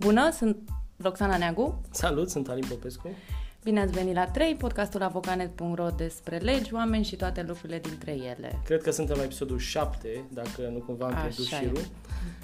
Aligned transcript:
Bună, 0.00 0.30
sunt 0.30 0.56
Roxana 0.96 1.36
Neagu. 1.36 1.80
Salut, 1.90 2.30
sunt 2.30 2.48
Alin 2.48 2.64
Popescu. 2.68 3.08
Bine 3.64 3.80
ați 3.80 3.92
venit 3.92 4.14
la 4.14 4.26
3, 4.26 4.54
podcastul 4.54 5.02
avocanet.ro 5.02 5.88
despre 5.96 6.36
legi, 6.36 6.74
oameni 6.74 7.04
și 7.04 7.16
toate 7.16 7.44
lucrurile 7.46 7.78
dintre 7.78 8.12
ele. 8.12 8.58
Cred 8.64 8.82
că 8.82 8.90
suntem 8.90 9.16
la 9.16 9.22
episodul 9.22 9.58
7, 9.58 10.24
dacă 10.28 10.68
nu 10.72 10.78
cumva 10.78 11.06
am 11.06 11.14
pierdut 11.20 11.44
șirul. 11.44 11.84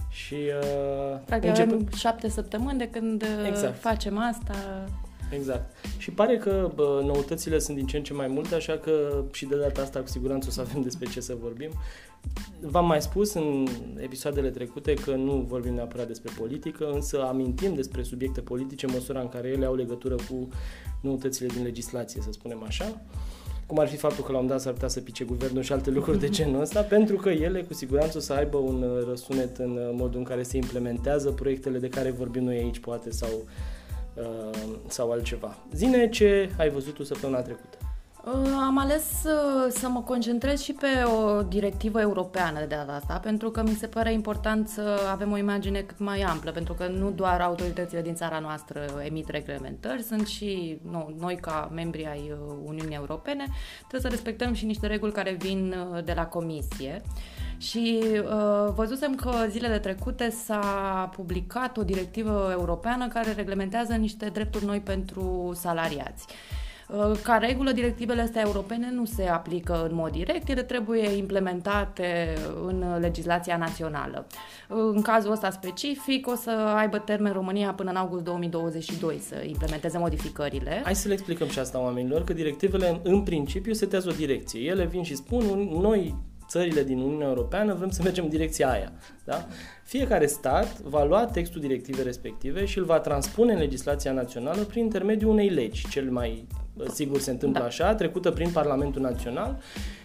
Și 0.09 0.35
uh, 0.35 1.19
Practic 1.25 1.49
încep... 1.49 1.67
avem 1.67 1.89
7 1.97 2.29
săptămâni 2.29 2.79
de 2.79 2.89
când 2.89 3.23
uh, 3.23 3.47
exact. 3.49 3.81
facem 3.81 4.19
asta. 4.19 4.85
Exact. 5.31 5.75
Și 5.99 6.11
pare 6.11 6.37
că 6.37 6.71
bă, 6.75 7.03
noutățile 7.05 7.59
sunt 7.59 7.77
din 7.77 7.87
ce 7.87 7.97
în 7.97 8.03
ce 8.03 8.13
mai 8.13 8.27
multe, 8.27 8.55
așa 8.55 8.73
că 8.73 9.25
și 9.33 9.47
de 9.47 9.57
data 9.57 9.81
asta 9.81 10.01
cu 10.01 10.07
siguranță 10.07 10.47
o 10.49 10.53
să 10.53 10.61
avem 10.61 10.83
despre 10.89 11.09
ce 11.09 11.21
să 11.21 11.37
vorbim. 11.41 11.71
V-am 12.61 12.87
mai 12.87 13.03
spus 13.03 13.33
în 13.33 13.67
episoadele 13.99 14.51
trecute 14.51 14.95
că 14.95 15.15
nu 15.15 15.45
vorbim 15.49 15.75
neapărat 15.75 16.07
despre 16.07 16.33
politică, 16.39 16.91
însă 16.91 17.25
amintim 17.25 17.75
despre 17.75 18.03
subiecte 18.03 18.41
politice 18.41 18.87
în 18.87 18.93
măsura 18.93 19.21
în 19.21 19.29
care 19.29 19.49
ele 19.49 19.65
au 19.65 19.75
legătură 19.75 20.15
cu 20.15 20.49
noutățile 21.01 21.47
din 21.47 21.63
legislație, 21.63 22.21
să 22.21 22.33
spunem 22.33 22.63
așa 22.63 23.01
cum 23.67 23.79
ar 23.79 23.89
fi 23.89 23.97
faptul 23.97 24.25
că 24.25 24.33
la 24.33 24.39
un 24.39 24.47
dat 24.47 24.61
s-ar 24.61 24.73
putea 24.73 24.89
să 24.89 25.01
pice 25.01 25.25
guvernul 25.25 25.63
și 25.63 25.73
alte 25.73 25.91
lucruri 25.91 26.19
de 26.19 26.29
genul 26.29 26.61
ăsta, 26.61 26.81
pentru 26.97 27.17
că 27.17 27.29
ele 27.29 27.63
cu 27.63 27.75
siguranță 27.75 28.19
o 28.19 28.21
să 28.21 28.33
aibă 28.33 28.57
un 28.57 28.85
răsunet 29.09 29.57
în 29.57 29.79
modul 29.93 30.19
în 30.19 30.25
care 30.25 30.43
se 30.43 30.57
implementează 30.57 31.31
proiectele 31.31 31.79
de 31.79 31.89
care 31.89 32.11
vorbim 32.11 32.45
noi 32.45 32.57
aici, 32.57 32.79
poate, 32.79 33.11
sau 33.11 33.29
Uh, 34.17 34.77
sau 34.89 35.11
altceva. 35.11 35.57
Zine 35.73 36.09
ce 36.09 36.51
ai 36.59 36.71
văzut 36.71 36.95
tu 36.95 37.03
săptămâna 37.03 37.41
trecută. 37.41 37.79
Uh, 38.27 38.33
am 38.67 38.79
ales 38.79 39.05
uh, 39.25 39.67
să 39.69 39.89
mă 39.89 40.01
concentrez 40.01 40.63
și 40.63 40.73
pe 40.73 40.87
o 41.03 41.43
directivă 41.43 42.01
europeană 42.01 42.59
de 42.59 42.65
data 42.65 42.93
asta, 42.93 43.19
pentru 43.19 43.51
că 43.51 43.63
mi 43.63 43.75
se 43.75 43.87
pare 43.87 44.13
important 44.13 44.69
să 44.69 45.09
avem 45.11 45.33
o 45.33 45.37
imagine 45.37 45.81
cât 45.81 45.99
mai 45.99 46.23
amplă, 46.23 46.51
pentru 46.51 46.75
că 46.75 46.87
nu 46.87 47.11
doar 47.11 47.41
autoritățile 47.41 48.03
din 48.03 48.15
țara 48.15 48.39
noastră 48.39 48.85
emit 49.05 49.29
reglementări, 49.29 50.03
sunt 50.03 50.27
și 50.27 50.79
no, 50.91 51.07
noi 51.19 51.37
ca 51.37 51.71
membri 51.75 52.07
ai 52.07 52.33
Uniunii 52.65 52.97
Europene, 52.97 53.45
trebuie 53.79 54.01
să 54.01 54.17
respectăm 54.17 54.53
și 54.53 54.65
niște 54.65 54.87
reguli 54.87 55.13
care 55.13 55.37
vin 55.39 55.75
de 56.05 56.13
la 56.13 56.27
Comisie. 56.27 57.03
Și 57.59 58.03
uh, 58.03 58.73
văzusem 58.75 59.15
că 59.15 59.31
zilele 59.49 59.79
trecute 59.79 60.31
s-a 60.31 61.11
publicat 61.15 61.77
o 61.77 61.83
directivă 61.83 62.49
europeană 62.51 63.09
care 63.09 63.33
reglementează 63.33 63.93
niște 63.93 64.29
drepturi 64.29 64.65
noi 64.65 64.81
pentru 64.81 65.53
salariați. 65.55 66.27
Uh, 66.29 66.65
ca 67.23 67.37
regulă, 67.37 67.73
directivele 67.73 68.21
astea 68.21 68.43
europene 68.43 68.91
nu 68.91 69.05
se 69.05 69.23
aplică 69.23 69.87
în 69.89 69.95
mod 69.95 70.13
direct, 70.13 70.49
ele 70.49 70.63
trebuie 70.63 71.17
implementate 71.17 72.35
în 72.67 72.85
legislația 73.01 73.57
națională. 73.57 74.27
Uh, 74.69 74.77
în 74.95 75.03
cazul 75.03 75.33
ăsta 75.33 75.51
specific, 75.51 76.27
o 76.27 76.35
să 76.35 76.51
aibă 76.51 76.99
termen 76.99 77.33
România 77.33 77.73
până 77.73 77.91
în 77.91 77.97
august 77.97 78.25
2022 78.25 79.19
să 79.19 79.43
implementeze 79.47 79.99
modificările. 79.99 80.81
Hai 80.85 80.95
să 80.95 81.09
le 81.09 81.15
explicăm 81.15 81.49
și 81.49 81.59
asta 81.59 81.81
oamenilor, 81.81 82.25
că 82.25 82.33
directivele 82.33 83.01
în 83.03 83.23
principiu 83.23 83.73
setează 83.73 84.09
o 84.09 84.17
direcție. 84.17 84.61
Ele 84.61 84.85
vin 84.85 85.03
și 85.03 85.17
spun, 85.17 85.45
noi 85.81 86.15
țările 86.49 86.83
din 86.83 86.99
Uniunea 86.99 87.27
Europeană 87.27 87.75
vrem 87.75 87.91
să 87.91 88.03
mergem 88.03 88.25
în 88.25 88.31
direcția 88.31 88.71
aia. 88.71 88.93
Da? 89.25 89.47
Fiecare 89.85 90.27
stat 90.27 90.81
va 90.81 91.05
lua 91.05 91.25
textul 91.25 91.61
directivei 91.61 92.05
respective 92.05 92.65
și 92.65 92.79
îl 92.79 92.85
va 92.85 92.99
transpune 92.99 93.53
în 93.53 93.59
legislația 93.59 94.13
națională 94.13 94.63
prin 94.63 94.83
intermediul 94.83 95.31
unei 95.31 95.49
legi, 95.49 95.89
cel 95.89 96.11
mai 96.11 96.47
sigur 96.93 97.21
se 97.21 97.31
întâmplă 97.31 97.61
da. 97.61 97.67
așa, 97.67 97.95
trecută 97.95 98.31
prin 98.31 98.51
Parlamentul 98.51 99.03
Național 99.03 99.59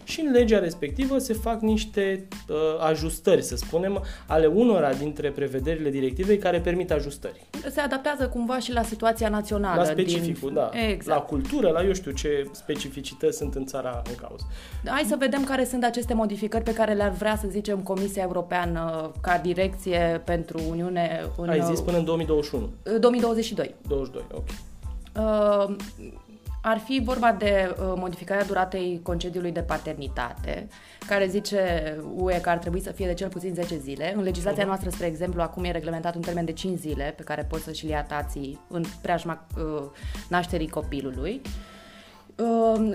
și 0.03 0.21
în 0.21 0.31
legea 0.31 0.59
respectivă 0.59 1.17
se 1.17 1.33
fac 1.33 1.61
niște 1.61 2.27
uh, 2.47 2.55
ajustări, 2.79 3.41
să 3.41 3.55
spunem, 3.55 4.03
ale 4.27 4.45
unora 4.45 4.93
dintre 4.93 5.29
prevederile 5.29 5.89
directivei 5.89 6.37
care 6.37 6.59
permit 6.59 6.91
ajustări. 6.91 7.45
Se 7.71 7.79
adaptează 7.79 8.27
cumva 8.27 8.59
și 8.59 8.71
la 8.71 8.83
situația 8.83 9.29
națională. 9.29 9.81
La 9.81 9.87
specificul, 9.87 10.49
din... 10.49 10.53
da. 10.53 10.69
Exact. 10.89 11.19
La 11.19 11.25
cultură, 11.25 11.69
la 11.69 11.83
eu 11.83 11.93
știu 11.93 12.11
ce 12.11 12.47
specificități 12.51 13.37
sunt 13.37 13.55
în 13.55 13.65
țara 13.65 14.01
în 14.09 14.15
cauză. 14.15 14.43
Hai 14.85 15.03
să 15.07 15.15
vedem 15.19 15.43
care 15.43 15.65
sunt 15.65 15.83
aceste 15.83 16.13
modificări 16.13 16.63
pe 16.63 16.73
care 16.73 16.93
le-ar 16.93 17.11
vrea, 17.11 17.35
să 17.35 17.47
zicem, 17.49 17.79
Comisia 17.79 18.21
Europeană 18.21 19.11
ca 19.21 19.37
direcție 19.37 20.21
pentru 20.25 20.59
Uniune. 20.69 21.25
În... 21.37 21.49
Ai 21.49 21.61
zis 21.61 21.79
până 21.79 21.97
în 21.97 22.05
2021? 22.05 22.69
2022. 22.99 23.75
22, 23.87 24.23
ok. 24.31 24.43
Uh, 25.15 25.75
ar 26.61 26.77
fi 26.77 27.01
vorba 27.03 27.31
de 27.31 27.75
uh, 27.79 27.93
modificarea 27.95 28.45
duratei 28.45 28.99
concediului 29.03 29.51
de 29.51 29.61
paternitate, 29.61 30.67
care 31.07 31.27
zice 31.27 31.95
UE 32.15 32.41
că 32.41 32.49
ar 32.49 32.57
trebui 32.57 32.81
să 32.81 32.91
fie 32.91 33.05
de 33.05 33.13
cel 33.13 33.29
puțin 33.29 33.53
10 33.53 33.77
zile. 33.77 34.13
În 34.15 34.23
legislația 34.23 34.63
uh-huh. 34.63 34.67
noastră, 34.67 34.89
spre 34.89 35.05
exemplu, 35.05 35.41
acum 35.41 35.63
e 35.63 35.71
reglementat 35.71 36.15
un 36.15 36.21
termen 36.21 36.45
de 36.45 36.51
5 36.51 36.77
zile 36.77 37.13
pe 37.17 37.23
care 37.23 37.43
poți 37.49 37.63
să-și 37.63 37.87
ia 37.87 38.03
tații 38.03 38.59
în 38.67 38.83
preajma 39.01 39.47
uh, 39.57 39.83
nașterii 40.29 40.69
copilului. 40.69 41.41
Uh, 41.43 41.70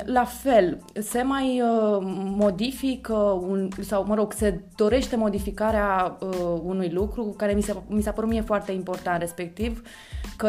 la 0.04 0.24
fel, 0.24 0.78
se 0.98 1.22
mai 1.22 1.60
uh, 1.60 1.98
modifică 2.36 3.14
un, 3.48 3.68
sau, 3.80 4.04
mă 4.04 4.14
rog, 4.14 4.32
se 4.32 4.60
dorește 4.76 5.16
modificarea 5.16 6.16
uh, 6.20 6.60
unui 6.62 6.90
lucru 6.90 7.34
care 7.36 7.52
mi, 7.52 7.62
se, 7.62 7.74
mi 7.86 8.02
s-a 8.02 8.10
părut 8.10 8.30
mie 8.30 8.40
foarte 8.40 8.72
important, 8.72 9.20
respectiv 9.20 9.82
că 10.36 10.48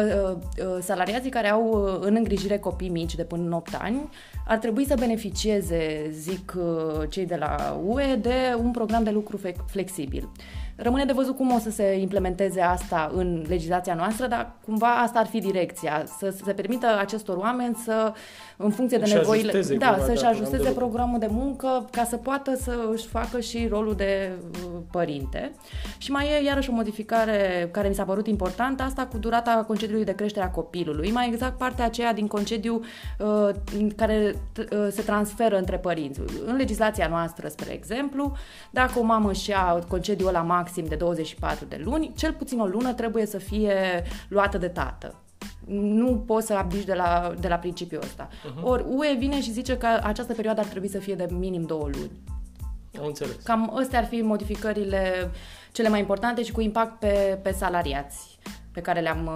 uh, 0.58 0.64
uh, 0.66 0.78
salariații 0.80 1.30
care 1.30 1.50
au 1.50 1.68
uh, 1.68 1.98
în 2.00 2.14
îngrijire 2.14 2.58
copii 2.58 2.88
mici 2.88 3.14
de 3.14 3.24
până 3.24 3.42
în 3.42 3.52
8 3.52 3.76
ani 3.80 4.08
ar 4.46 4.58
trebui 4.58 4.86
să 4.86 4.94
beneficieze, 4.98 6.10
zic 6.10 6.54
uh, 6.56 7.08
cei 7.08 7.26
de 7.26 7.36
la 7.36 7.80
UE, 7.84 8.14
de 8.14 8.34
un 8.62 8.70
program 8.70 9.02
de 9.02 9.10
lucru 9.10 9.40
flexibil. 9.66 10.28
Rămâne 10.80 11.04
de 11.04 11.12
văzut 11.12 11.36
cum 11.36 11.52
o 11.52 11.58
să 11.58 11.70
se 11.70 11.98
implementeze 12.00 12.60
asta 12.60 13.10
în 13.14 13.44
legislația 13.48 13.94
noastră, 13.94 14.26
dar 14.26 14.52
cumva 14.64 14.94
asta 14.94 15.18
ar 15.18 15.26
fi 15.26 15.38
direcția, 15.38 16.04
să 16.18 16.34
se 16.44 16.52
permită 16.52 16.86
acestor 16.98 17.36
oameni 17.36 17.74
să, 17.74 18.12
în 18.56 18.70
funcție 18.70 18.98
de 18.98 19.04
și 19.04 19.14
nevoile, 19.14 19.52
da, 19.78 19.98
să-și 20.04 20.22
da, 20.22 20.28
ajusteze 20.28 20.70
programul 20.70 21.18
de 21.18 21.28
muncă 21.30 21.84
ca 21.90 22.04
să 22.04 22.16
poată 22.16 22.56
să 22.56 22.88
își 22.92 23.06
facă 23.06 23.40
și 23.40 23.66
rolul 23.70 23.94
de 23.94 24.32
uh, 24.50 24.70
părinte. 24.90 25.52
Și 25.98 26.10
mai 26.10 26.26
e 26.26 26.44
iarăși 26.44 26.70
o 26.70 26.72
modificare 26.72 27.68
care 27.72 27.88
mi 27.88 27.94
s-a 27.94 28.04
părut 28.04 28.26
importantă, 28.26 28.82
asta 28.82 29.06
cu 29.06 29.18
durata 29.18 29.64
concediului 29.66 30.04
de 30.04 30.14
creștere 30.14 30.44
a 30.44 30.50
copilului, 30.50 31.10
mai 31.10 31.28
exact 31.28 31.58
partea 31.58 31.84
aceea 31.84 32.12
din 32.12 32.26
concediu 32.26 32.80
uh, 33.18 33.48
care 33.96 34.34
uh, 34.58 34.88
se 34.90 35.02
transferă 35.02 35.58
între 35.58 35.76
părinți. 35.76 36.20
În 36.46 36.56
legislația 36.56 37.06
noastră, 37.06 37.48
spre 37.48 37.72
exemplu, 37.72 38.32
dacă 38.70 38.98
o 38.98 39.02
mamă 39.02 39.32
și 39.32 39.50
ia 39.50 39.78
concediul 39.88 40.30
la 40.32 40.40
maxim 40.42 40.66
maxim 40.68 40.86
de 40.86 40.94
24 40.94 41.64
de 41.64 41.80
luni, 41.84 42.12
cel 42.16 42.32
puțin 42.32 42.60
o 42.60 42.66
lună 42.66 42.92
trebuie 42.92 43.26
să 43.26 43.38
fie 43.38 44.04
luată 44.28 44.58
de 44.58 44.68
tată. 44.68 45.14
Nu 45.66 46.16
poți 46.26 46.46
să 46.46 46.54
abdici 46.54 46.84
de 46.84 46.94
la, 46.94 47.34
de 47.40 47.48
la 47.48 47.56
principiul 47.56 48.02
ăsta. 48.02 48.28
Uh-huh. 48.28 48.62
Ori 48.62 48.84
UE 48.88 49.16
vine 49.18 49.40
și 49.40 49.52
zice 49.52 49.76
că 49.76 49.86
această 50.02 50.32
perioadă 50.32 50.60
ar 50.60 50.66
trebui 50.66 50.88
să 50.88 50.98
fie 50.98 51.14
de 51.14 51.28
minim 51.30 51.62
două 51.62 51.82
luni. 51.92 52.10
Am 52.98 53.06
înțeles. 53.06 53.34
Cam 53.44 53.76
astea 53.78 53.98
ar 53.98 54.06
fi 54.06 54.20
modificările 54.20 55.30
cele 55.72 55.88
mai 55.88 55.98
importante 55.98 56.42
și 56.42 56.52
cu 56.52 56.60
impact 56.60 56.98
pe, 56.98 57.38
pe 57.42 57.52
salariați 57.52 58.38
pe 58.72 58.80
care 58.80 59.00
le-am, 59.00 59.30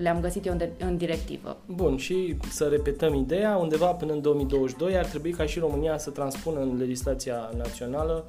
le-am 0.00 0.20
găsit 0.20 0.46
eu 0.46 0.52
în, 0.52 0.58
de, 0.58 0.70
în 0.78 0.96
directivă. 0.96 1.56
Bun, 1.66 1.96
și 1.96 2.36
să 2.50 2.64
repetăm 2.64 3.14
ideea, 3.14 3.56
undeva 3.56 3.86
până 3.86 4.12
în 4.12 4.20
2022 4.20 4.96
ar 4.96 5.04
trebui 5.04 5.30
ca 5.30 5.46
și 5.46 5.58
România 5.58 5.98
să 5.98 6.10
transpună 6.10 6.60
în 6.60 6.76
legislația 6.78 7.50
națională 7.56 8.24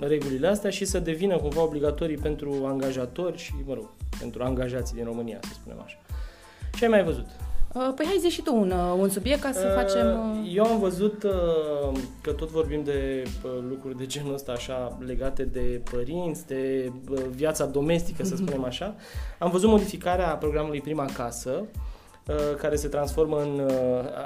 regulile 0.00 0.46
astea 0.46 0.70
și 0.70 0.84
să 0.84 0.98
devină 0.98 1.36
cumva 1.36 1.62
obligatorii 1.62 2.16
pentru 2.16 2.64
angajatori 2.64 3.38
și, 3.38 3.52
mă 3.66 3.74
rog, 3.74 3.88
pentru 4.18 4.42
angajații 4.42 4.94
din 4.96 5.04
România, 5.04 5.38
să 5.42 5.50
spunem 5.52 5.80
așa. 5.84 5.96
Ce 6.78 6.84
ai 6.84 6.90
mai 6.90 7.04
văzut? 7.04 7.26
Uh, 7.74 7.92
păi 7.94 8.06
hai 8.06 8.18
zi 8.20 8.28
și 8.28 8.42
tu 8.42 8.56
un, 8.56 8.70
uh, 8.70 8.94
un 8.98 9.08
subiect 9.08 9.40
ca 9.40 9.52
să 9.52 9.66
uh, 9.66 9.74
facem... 9.74 10.06
Eu 10.52 10.64
am 10.64 10.78
văzut 10.78 11.24
că 12.20 12.32
tot 12.32 12.48
vorbim 12.48 12.82
de 12.84 13.22
lucruri 13.68 13.96
de 13.96 14.06
genul 14.06 14.34
ăsta 14.34 14.52
așa 14.52 14.98
legate 15.06 15.44
de 15.44 15.80
părinți, 15.90 16.46
de 16.46 16.92
viața 17.30 17.66
domestică, 17.66 18.24
să 18.24 18.36
spunem 18.42 18.64
așa. 18.64 18.94
Am 19.38 19.50
văzut 19.50 19.68
modificarea 19.68 20.26
programului 20.26 20.80
Prima 20.80 21.04
Casă, 21.04 21.64
care 22.58 22.76
se 22.76 22.88
transformă 22.88 23.40
în... 23.40 23.70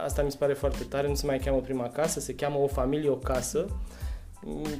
Asta 0.05 0.23
mi 0.23 0.31
se 0.31 0.37
pare 0.39 0.53
foarte 0.53 0.85
tare, 0.85 1.09
nu 1.09 1.15
se 1.15 1.27
mai 1.27 1.39
cheamă 1.39 1.61
Prima 1.61 1.89
Casă, 1.89 2.21
se 2.21 2.35
cheamă 2.35 2.59
O 2.59 2.67
Familie, 2.67 3.09
O 3.09 3.15
Casă. 3.17 3.67
Mm, 3.69 4.04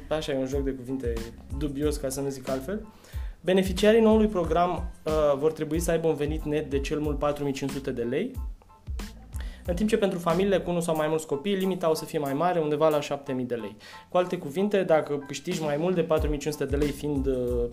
așa 0.09 0.31
e 0.31 0.37
un 0.37 0.45
joc 0.45 0.63
de 0.63 0.71
cuvinte 0.71 1.13
dubios, 1.57 1.97
ca 1.97 2.09
să 2.09 2.21
nu 2.21 2.29
zic 2.29 2.49
altfel. 2.49 2.87
Beneficiarii 3.41 4.01
noului 4.01 4.27
program 4.27 4.91
uh, 5.03 5.37
vor 5.37 5.51
trebui 5.51 5.79
să 5.79 5.91
aibă 5.91 6.07
un 6.07 6.15
venit 6.15 6.43
net 6.43 6.69
de 6.69 6.79
cel 6.79 6.99
mult 6.99 7.19
4500 7.19 7.91
de 7.91 8.03
lei, 8.03 8.31
în 9.67 9.75
timp 9.75 9.89
ce 9.89 9.97
pentru 9.97 10.19
familiile 10.19 10.59
cu 10.59 10.69
unul 10.69 10.81
sau 10.81 10.95
mai 10.95 11.07
mulți 11.07 11.25
copii, 11.25 11.55
limita 11.55 11.89
o 11.89 11.93
să 11.93 12.05
fie 12.05 12.19
mai 12.19 12.33
mare, 12.33 12.59
undeva 12.59 12.89
la 12.89 13.01
7000 13.01 13.45
de 13.45 13.55
lei. 13.55 13.75
Cu 14.09 14.17
alte 14.17 14.37
cuvinte, 14.37 14.83
dacă 14.83 15.23
câștigi 15.27 15.61
mai 15.61 15.77
mult 15.77 15.95
de 15.95 16.03
4500 16.03 16.65
de 16.65 16.75
lei 16.75 16.91
fiind 16.91 17.27
uh, 17.27 17.69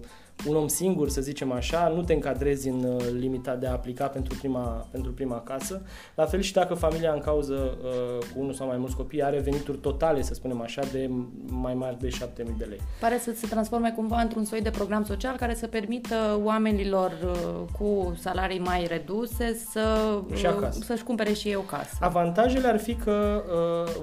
un 0.49 0.57
om 0.57 0.69
singur, 0.69 1.09
să 1.09 1.21
zicem 1.21 1.53
așa, 1.53 1.93
nu 1.95 2.03
te 2.03 2.13
încadrezi 2.13 2.69
în 2.69 2.85
uh, 2.85 3.05
limita 3.19 3.55
de 3.55 3.67
a 3.67 3.73
aplica 3.73 4.07
pentru 4.07 4.35
prima, 4.39 4.87
pentru 4.91 5.13
prima 5.13 5.41
casă. 5.41 5.83
La 6.15 6.25
fel 6.25 6.41
și 6.41 6.53
dacă 6.53 6.75
familia 6.75 7.13
în 7.13 7.21
cauză 7.21 7.79
uh, 7.83 8.27
cu 8.35 8.41
unul 8.41 8.53
sau 8.53 8.67
mai 8.67 8.77
mulți 8.77 8.97
copii 8.97 9.23
are 9.23 9.39
venituri 9.39 9.79
totale, 9.79 10.23
să 10.23 10.35
spunem 10.35 10.61
așa, 10.61 10.83
de 10.93 11.11
mai 11.47 11.75
mari 11.75 11.99
de 11.99 12.09
7.000 12.09 12.19
de 12.59 12.65
lei. 12.65 12.81
Pare 13.01 13.19
să 13.19 13.33
se 13.35 13.47
transforme 13.47 13.93
cumva 13.97 14.21
într-un 14.21 14.45
soi 14.45 14.61
de 14.61 14.71
program 14.71 15.05
social 15.05 15.37
care 15.37 15.55
să 15.55 15.67
permită 15.67 16.41
oamenilor 16.43 17.13
uh, 17.25 17.69
cu 17.79 18.15
salarii 18.19 18.59
mai 18.59 18.87
reduse 18.87 19.61
să, 19.71 20.19
și 20.35 20.47
să-și 20.71 21.03
cumpere 21.03 21.33
și 21.33 21.49
ei 21.49 21.55
o 21.55 21.61
casă. 21.61 21.97
Avantajele 22.01 22.69
ar 22.69 22.79
fi 22.79 22.95
că 22.95 23.43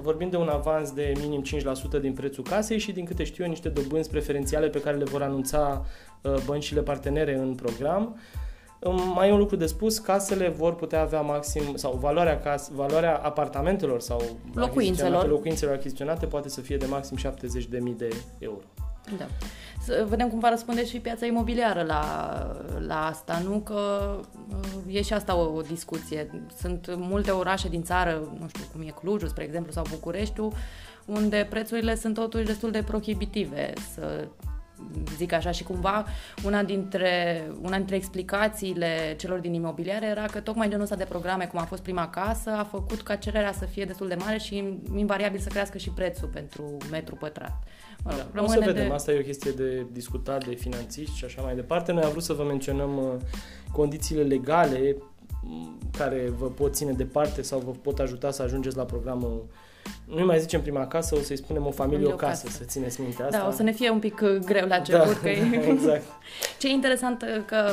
vorbim 0.02 0.30
de 0.30 0.36
un 0.36 0.48
avans 0.48 0.92
de 0.92 1.12
minim 1.20 1.42
5% 1.98 2.00
din 2.00 2.12
prețul 2.12 2.44
casei 2.44 2.78
și 2.78 2.92
din 2.92 3.04
câte 3.04 3.24
știu 3.24 3.44
eu 3.44 3.50
niște 3.50 3.68
dobânzi 3.68 4.10
preferențiale 4.10 4.68
pe 4.68 4.80
care 4.80 4.96
le 4.96 5.04
vor 5.04 5.22
anunța 5.22 5.84
Uh, 6.19 6.19
băncile 6.46 6.80
partenere 6.80 7.38
în 7.38 7.54
program. 7.54 8.16
Mai 9.14 9.28
e 9.28 9.32
un 9.32 9.38
lucru 9.38 9.56
de 9.56 9.66
spus, 9.66 9.98
casele 9.98 10.48
vor 10.48 10.74
putea 10.74 11.00
avea 11.00 11.20
maxim, 11.20 11.76
sau 11.76 11.98
valoarea, 12.00 12.38
cas, 12.40 12.70
valoarea 12.74 13.16
apartamentelor 13.16 14.00
sau 14.00 14.22
locuințelor. 14.54 15.28
locuințelor 15.28 15.74
achiziționate 15.74 16.26
poate 16.26 16.48
să 16.48 16.60
fie 16.60 16.76
de 16.76 16.86
maxim 16.86 17.16
70.000 17.16 17.96
de 17.96 18.08
euro. 18.38 18.62
Da. 19.18 19.26
Să 19.82 20.06
vedem 20.08 20.28
cum 20.28 20.38
va 20.38 20.48
răspunde 20.48 20.84
și 20.84 21.00
piața 21.00 21.26
imobiliară 21.26 21.82
la, 21.82 22.02
la 22.86 23.06
asta, 23.06 23.42
nu? 23.44 23.58
Că 23.58 24.14
uh, 24.86 24.94
e 24.94 25.02
și 25.02 25.12
asta 25.12 25.36
o, 25.36 25.54
o 25.54 25.60
discuție. 25.60 26.46
Sunt 26.60 26.94
multe 26.96 27.30
orașe 27.30 27.68
din 27.68 27.82
țară, 27.82 28.28
nu 28.38 28.48
știu 28.48 28.64
cum 28.72 28.80
e 28.80 28.94
Clujul, 29.00 29.28
spre 29.28 29.44
exemplu, 29.44 29.72
sau 29.72 29.84
Bucureștiul, 29.90 30.52
unde 31.06 31.46
prețurile 31.50 31.94
sunt 31.94 32.14
totuși 32.14 32.44
destul 32.44 32.70
de 32.70 32.82
prohibitive. 32.82 33.72
Să 33.94 34.28
zic 35.16 35.32
așa, 35.32 35.50
și 35.50 35.62
cumva 35.62 36.04
una 36.44 36.62
dintre, 36.62 37.42
una 37.62 37.76
dintre 37.76 37.96
explicațiile 37.96 39.14
celor 39.16 39.38
din 39.38 39.54
imobiliare 39.54 40.06
era 40.06 40.24
că 40.24 40.40
tocmai 40.40 40.68
genul 40.68 40.82
ăsta 40.82 40.96
de 40.96 41.04
programe, 41.04 41.46
cum 41.46 41.58
a 41.58 41.64
fost 41.64 41.82
prima 41.82 42.08
casă, 42.08 42.50
a 42.50 42.64
făcut 42.64 43.02
ca 43.02 43.14
cererea 43.14 43.52
să 43.52 43.64
fie 43.64 43.84
destul 43.84 44.08
de 44.08 44.14
mare 44.14 44.38
și 44.38 44.78
invariabil 44.96 45.40
să 45.40 45.48
crească 45.48 45.78
și 45.78 45.90
prețul 45.90 46.28
pentru 46.28 46.76
metru 46.90 47.14
pătrat. 47.14 47.62
Mă 48.04 48.10
rog, 48.10 48.26
da, 48.34 48.42
o 48.42 48.46
să 48.46 48.58
vedem, 48.58 48.86
de... 48.88 48.94
asta 48.94 49.12
e 49.12 49.18
o 49.18 49.22
chestie 49.22 49.50
de 49.50 49.86
discutat 49.92 50.46
de 50.46 50.54
finanțiști 50.54 51.16
și 51.16 51.24
așa 51.24 51.42
mai 51.42 51.54
departe. 51.54 51.92
Noi 51.92 52.02
am 52.02 52.10
vrut 52.10 52.22
să 52.22 52.32
vă 52.32 52.42
menționăm 52.42 52.96
uh, 52.96 53.14
condițiile 53.72 54.22
legale 54.22 54.96
mm, 55.42 55.78
care 55.98 56.32
vă 56.36 56.46
pot 56.46 56.74
ține 56.74 56.92
departe 56.92 57.42
sau 57.42 57.58
vă 57.58 57.70
pot 57.70 57.98
ajuta 57.98 58.30
să 58.30 58.42
ajungeți 58.42 58.76
la 58.76 58.84
programul 58.84 59.48
nu 60.14 60.24
mai 60.24 60.38
zicem 60.38 60.60
prima 60.60 60.86
casă, 60.86 61.14
o 61.14 61.20
să-i 61.20 61.36
spunem 61.36 61.66
o 61.66 61.70
familie, 61.70 61.96
familie 61.96 62.12
o 62.12 62.16
casă, 62.16 62.44
casă, 62.44 62.56
să 62.56 62.64
țineți 62.64 63.00
minte 63.00 63.22
asta. 63.22 63.38
Da, 63.38 63.48
o 63.48 63.50
să 63.50 63.62
ne 63.62 63.72
fie 63.72 63.90
un 63.90 63.98
pic 63.98 64.20
uh, 64.22 64.36
greu 64.44 64.66
la 64.66 64.76
început. 64.76 65.06
Da, 65.06 65.20
că 65.20 65.28
e... 65.28 65.64
exact. 65.72 66.02
Ce 66.58 66.68
e 66.68 66.70
interesant 66.70 67.22
uh, 67.22 67.42
că 67.46 67.70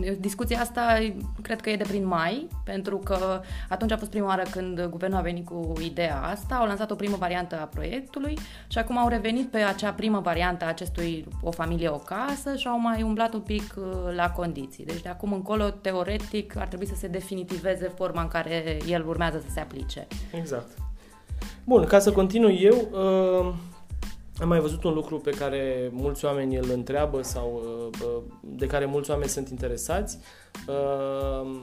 uh, 0.00 0.12
discuția 0.18 0.60
asta 0.60 1.12
cred 1.42 1.60
că 1.60 1.70
e 1.70 1.76
de 1.76 1.84
prin 1.88 2.06
mai, 2.06 2.48
pentru 2.64 2.96
că 2.96 3.40
atunci 3.68 3.92
a 3.92 3.96
fost 3.96 4.10
prima 4.10 4.26
oară 4.26 4.42
când 4.50 4.84
guvernul 4.84 5.18
a 5.18 5.22
venit 5.22 5.46
cu 5.46 5.72
ideea 5.80 6.22
asta, 6.22 6.54
au 6.54 6.66
lansat 6.66 6.90
o 6.90 6.94
primă 6.94 7.16
variantă 7.16 7.58
a 7.60 7.64
proiectului 7.64 8.38
și 8.66 8.78
acum 8.78 8.98
au 8.98 9.08
revenit 9.08 9.50
pe 9.50 9.58
acea 9.58 9.92
primă 9.92 10.20
variantă 10.20 10.64
a 10.64 10.68
acestui 10.68 11.26
o 11.42 11.50
familie, 11.50 11.88
o 11.88 11.98
casă 11.98 12.56
și 12.56 12.66
au 12.66 12.80
mai 12.80 13.02
umblat 13.02 13.34
un 13.34 13.40
pic 13.40 13.74
uh, 13.76 13.84
la 14.14 14.30
condiții. 14.30 14.84
Deci 14.84 15.02
de 15.02 15.08
acum 15.08 15.32
încolo, 15.32 15.64
teoretic, 15.64 16.56
ar 16.56 16.66
trebui 16.66 16.86
să 16.86 16.94
se 16.94 17.06
definitiveze 17.06 17.92
forma 17.96 18.22
în 18.22 18.28
care 18.28 18.78
el 18.88 19.08
urmează 19.08 19.42
să 19.46 19.50
se 19.52 19.60
aplice. 19.60 20.06
Exact. 20.32 20.85
Bun, 21.64 21.84
ca 21.84 21.98
să 21.98 22.12
continui 22.12 22.60
eu, 22.62 22.88
uh, 22.92 23.54
am 24.40 24.48
mai 24.48 24.60
văzut 24.60 24.84
un 24.84 24.94
lucru 24.94 25.18
pe 25.18 25.30
care 25.30 25.90
mulți 25.92 26.24
oameni 26.24 26.56
îl 26.56 26.70
întreabă 26.72 27.22
sau 27.22 27.62
uh, 27.64 27.98
uh, 28.06 28.22
de 28.40 28.66
care 28.66 28.84
mulți 28.84 29.10
oameni 29.10 29.28
sunt 29.28 29.48
interesați. 29.48 30.18
Uh, 30.68 31.60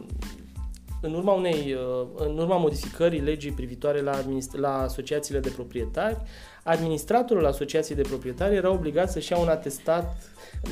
în 1.02 1.14
urma 1.14 1.34
unei, 1.34 1.74
uh, 1.74 2.08
în 2.16 2.38
urma 2.38 2.58
modificării 2.58 3.20
legii 3.20 3.52
privitoare 3.52 4.02
la, 4.02 4.12
administ- 4.12 4.56
la 4.56 4.82
asociațiile 4.82 5.40
de 5.40 5.50
proprietari, 5.50 6.18
administratorul 6.64 7.46
asociației 7.46 7.98
de 7.98 8.02
proprietari 8.02 8.56
era 8.56 8.72
obligat 8.72 9.12
să-și 9.12 9.32
ia 9.32 9.38
un 9.38 9.48
atestat, 9.48 10.18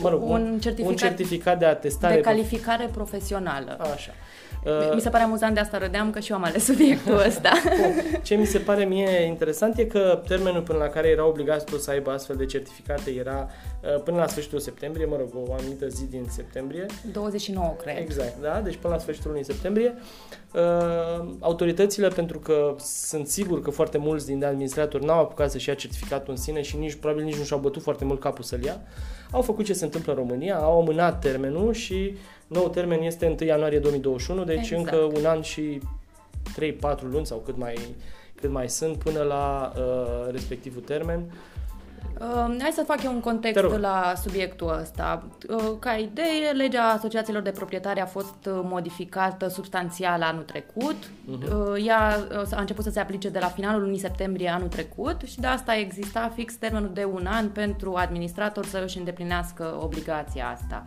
mă 0.01 0.09
rog, 0.09 0.29
un, 0.29 0.59
certificat, 0.59 0.91
un 0.91 0.95
certificat 0.95 1.59
de 1.59 1.65
atestare. 1.65 2.15
De 2.15 2.21
calificare 2.21 2.89
profesională. 2.93 3.77
Așa. 3.79 4.11
Uh, 4.65 4.93
mi 4.93 5.01
se 5.01 5.09
pare 5.09 5.23
amuzant 5.23 5.53
de 5.53 5.59
asta 5.59 5.77
râdeam 5.77 6.11
că 6.11 6.19
și 6.19 6.31
eu 6.31 6.37
am 6.37 6.43
ales 6.43 6.63
subiectul 6.63 7.17
ăsta. 7.27 7.51
Ce 8.21 8.35
mi 8.35 8.45
se 8.45 8.57
pare 8.57 8.83
mie 8.83 9.21
interesant 9.21 9.77
e 9.77 9.85
că 9.85 10.21
termenul 10.27 10.61
până 10.61 10.77
la 10.77 10.87
care 10.87 11.07
era 11.07 11.27
obligat 11.27 11.63
toți 11.63 11.83
să 11.83 11.91
aibă 11.91 12.11
astfel 12.11 12.35
de 12.35 12.45
certificate 12.45 13.11
era 13.11 13.49
uh, 13.81 14.01
până 14.03 14.17
la 14.17 14.27
sfârșitul 14.27 14.59
septembrie, 14.59 15.05
mă 15.05 15.15
rog, 15.17 15.49
o 15.49 15.53
anumită 15.53 15.87
zi 15.87 16.05
din 16.09 16.25
septembrie. 16.29 16.85
29, 17.11 17.75
cred. 17.81 17.97
Exact, 17.97 18.41
da, 18.41 18.61
deci 18.63 18.75
până 18.75 18.93
la 18.93 18.99
sfârșitul 18.99 19.29
lunii 19.29 19.45
septembrie. 19.45 19.93
Uh, 20.53 21.27
autoritățile, 21.39 22.07
pentru 22.07 22.39
că 22.39 22.75
sunt 22.79 23.27
sigur 23.27 23.61
că 23.61 23.69
foarte 23.69 23.97
mulți 23.97 24.25
din 24.25 24.45
administratori 24.45 25.05
n-au 25.05 25.19
apucat 25.19 25.51
să-și 25.51 25.69
ia 25.69 25.75
certificatul 25.81 26.33
în 26.33 26.37
sine 26.37 26.61
și 26.61 26.77
nici, 26.77 26.95
probabil 26.95 27.23
nici 27.23 27.37
nu 27.37 27.43
și-au 27.43 27.59
bătut 27.59 27.81
foarte 27.81 28.05
mult 28.05 28.19
capul 28.19 28.43
să-l 28.43 28.63
ia, 28.63 28.81
au 29.31 29.41
făcut 29.41 29.65
ce 29.65 29.73
se 29.73 29.83
întâmplă 29.83 30.11
în 30.11 30.17
România, 30.17 30.57
au 30.57 30.81
amânat 30.81 31.21
termenul 31.21 31.73
și 31.73 32.15
nou 32.47 32.69
termen 32.69 33.01
este 33.01 33.35
1 33.39 33.47
ianuarie 33.47 33.79
2021, 33.79 34.43
deci 34.43 34.69
exact. 34.69 34.79
încă 34.79 35.17
un 35.19 35.25
an 35.25 35.41
și 35.41 35.81
3-4 36.59 37.01
luni 37.11 37.25
sau 37.25 37.37
cât 37.37 37.57
mai, 37.57 37.77
cât 38.35 38.49
mai 38.49 38.69
sunt 38.69 38.97
până 38.97 39.21
la 39.21 39.73
uh, 39.75 40.31
respectivul 40.31 40.81
termen. 40.81 41.31
Uh, 42.21 42.55
hai 42.59 42.71
să 42.73 42.83
fac 42.87 43.03
eu 43.03 43.13
un 43.13 43.19
context 43.19 43.63
la 43.79 44.13
subiectul 44.21 44.77
ăsta. 44.81 45.23
Uh, 45.49 45.71
ca 45.79 45.93
idee, 45.93 46.51
legea 46.53 46.83
asociațiilor 46.83 47.41
de 47.41 47.51
proprietari 47.51 47.99
a 47.99 48.05
fost 48.05 48.45
uh, 48.45 48.59
modificată 48.63 49.47
substanțial 49.47 50.21
anul 50.21 50.43
trecut. 50.43 50.95
Uh-huh. 51.05 51.51
Uh, 51.51 51.85
ea 51.85 52.27
uh, 52.31 52.47
a 52.51 52.59
început 52.59 52.83
să 52.83 52.89
se 52.89 52.99
aplice 52.99 53.29
de 53.29 53.39
la 53.39 53.47
finalul 53.47 53.81
lunii 53.81 53.99
septembrie 53.99 54.49
anul 54.49 54.67
trecut 54.67 55.21
și 55.25 55.39
de 55.39 55.47
asta 55.47 55.75
exista 55.75 56.31
fix 56.35 56.55
termenul 56.55 56.91
de 56.93 57.03
un 57.13 57.25
an 57.25 57.49
pentru 57.49 57.93
administrator 57.93 58.65
să 58.65 58.81
își 58.85 58.97
îndeplinească 58.97 59.77
obligația 59.81 60.49
asta. 60.53 60.85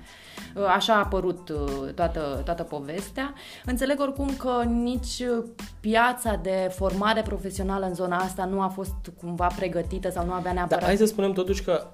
Uh, 0.55 0.65
așa 0.65 0.95
a 0.95 0.99
apărut 0.99 1.49
uh, 1.49 1.93
toată, 1.95 2.41
toată 2.45 2.63
povestea. 2.63 3.33
Înțeleg 3.65 4.01
oricum 4.01 4.37
că 4.37 4.63
nici 4.67 5.23
piața 5.81 6.39
de 6.43 6.73
formare 6.75 7.23
profesională 7.23 7.87
în 7.87 7.95
zona 7.95 8.17
asta 8.17 8.45
nu 8.45 8.61
a 8.61 8.69
fost 8.69 8.95
cumva 9.21 9.47
pregătită 9.57 10.11
sau 10.11 10.25
nu 10.25 10.33
avea 10.33 10.53
neapărat... 10.53 10.81
Da, 10.81 10.87
hai 10.87 10.97
să 11.07 11.13
spunem 11.13 11.33
totuși 11.33 11.63
că, 11.63 11.87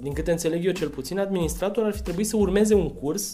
din 0.00 0.12
câte 0.12 0.30
înțeleg 0.30 0.64
eu 0.64 0.72
cel 0.72 0.88
puțin, 0.88 1.18
administrator 1.18 1.84
ar 1.84 1.92
fi 1.92 2.02
trebuit 2.02 2.26
să 2.26 2.36
urmeze 2.36 2.74
un 2.74 2.90
curs 2.90 3.32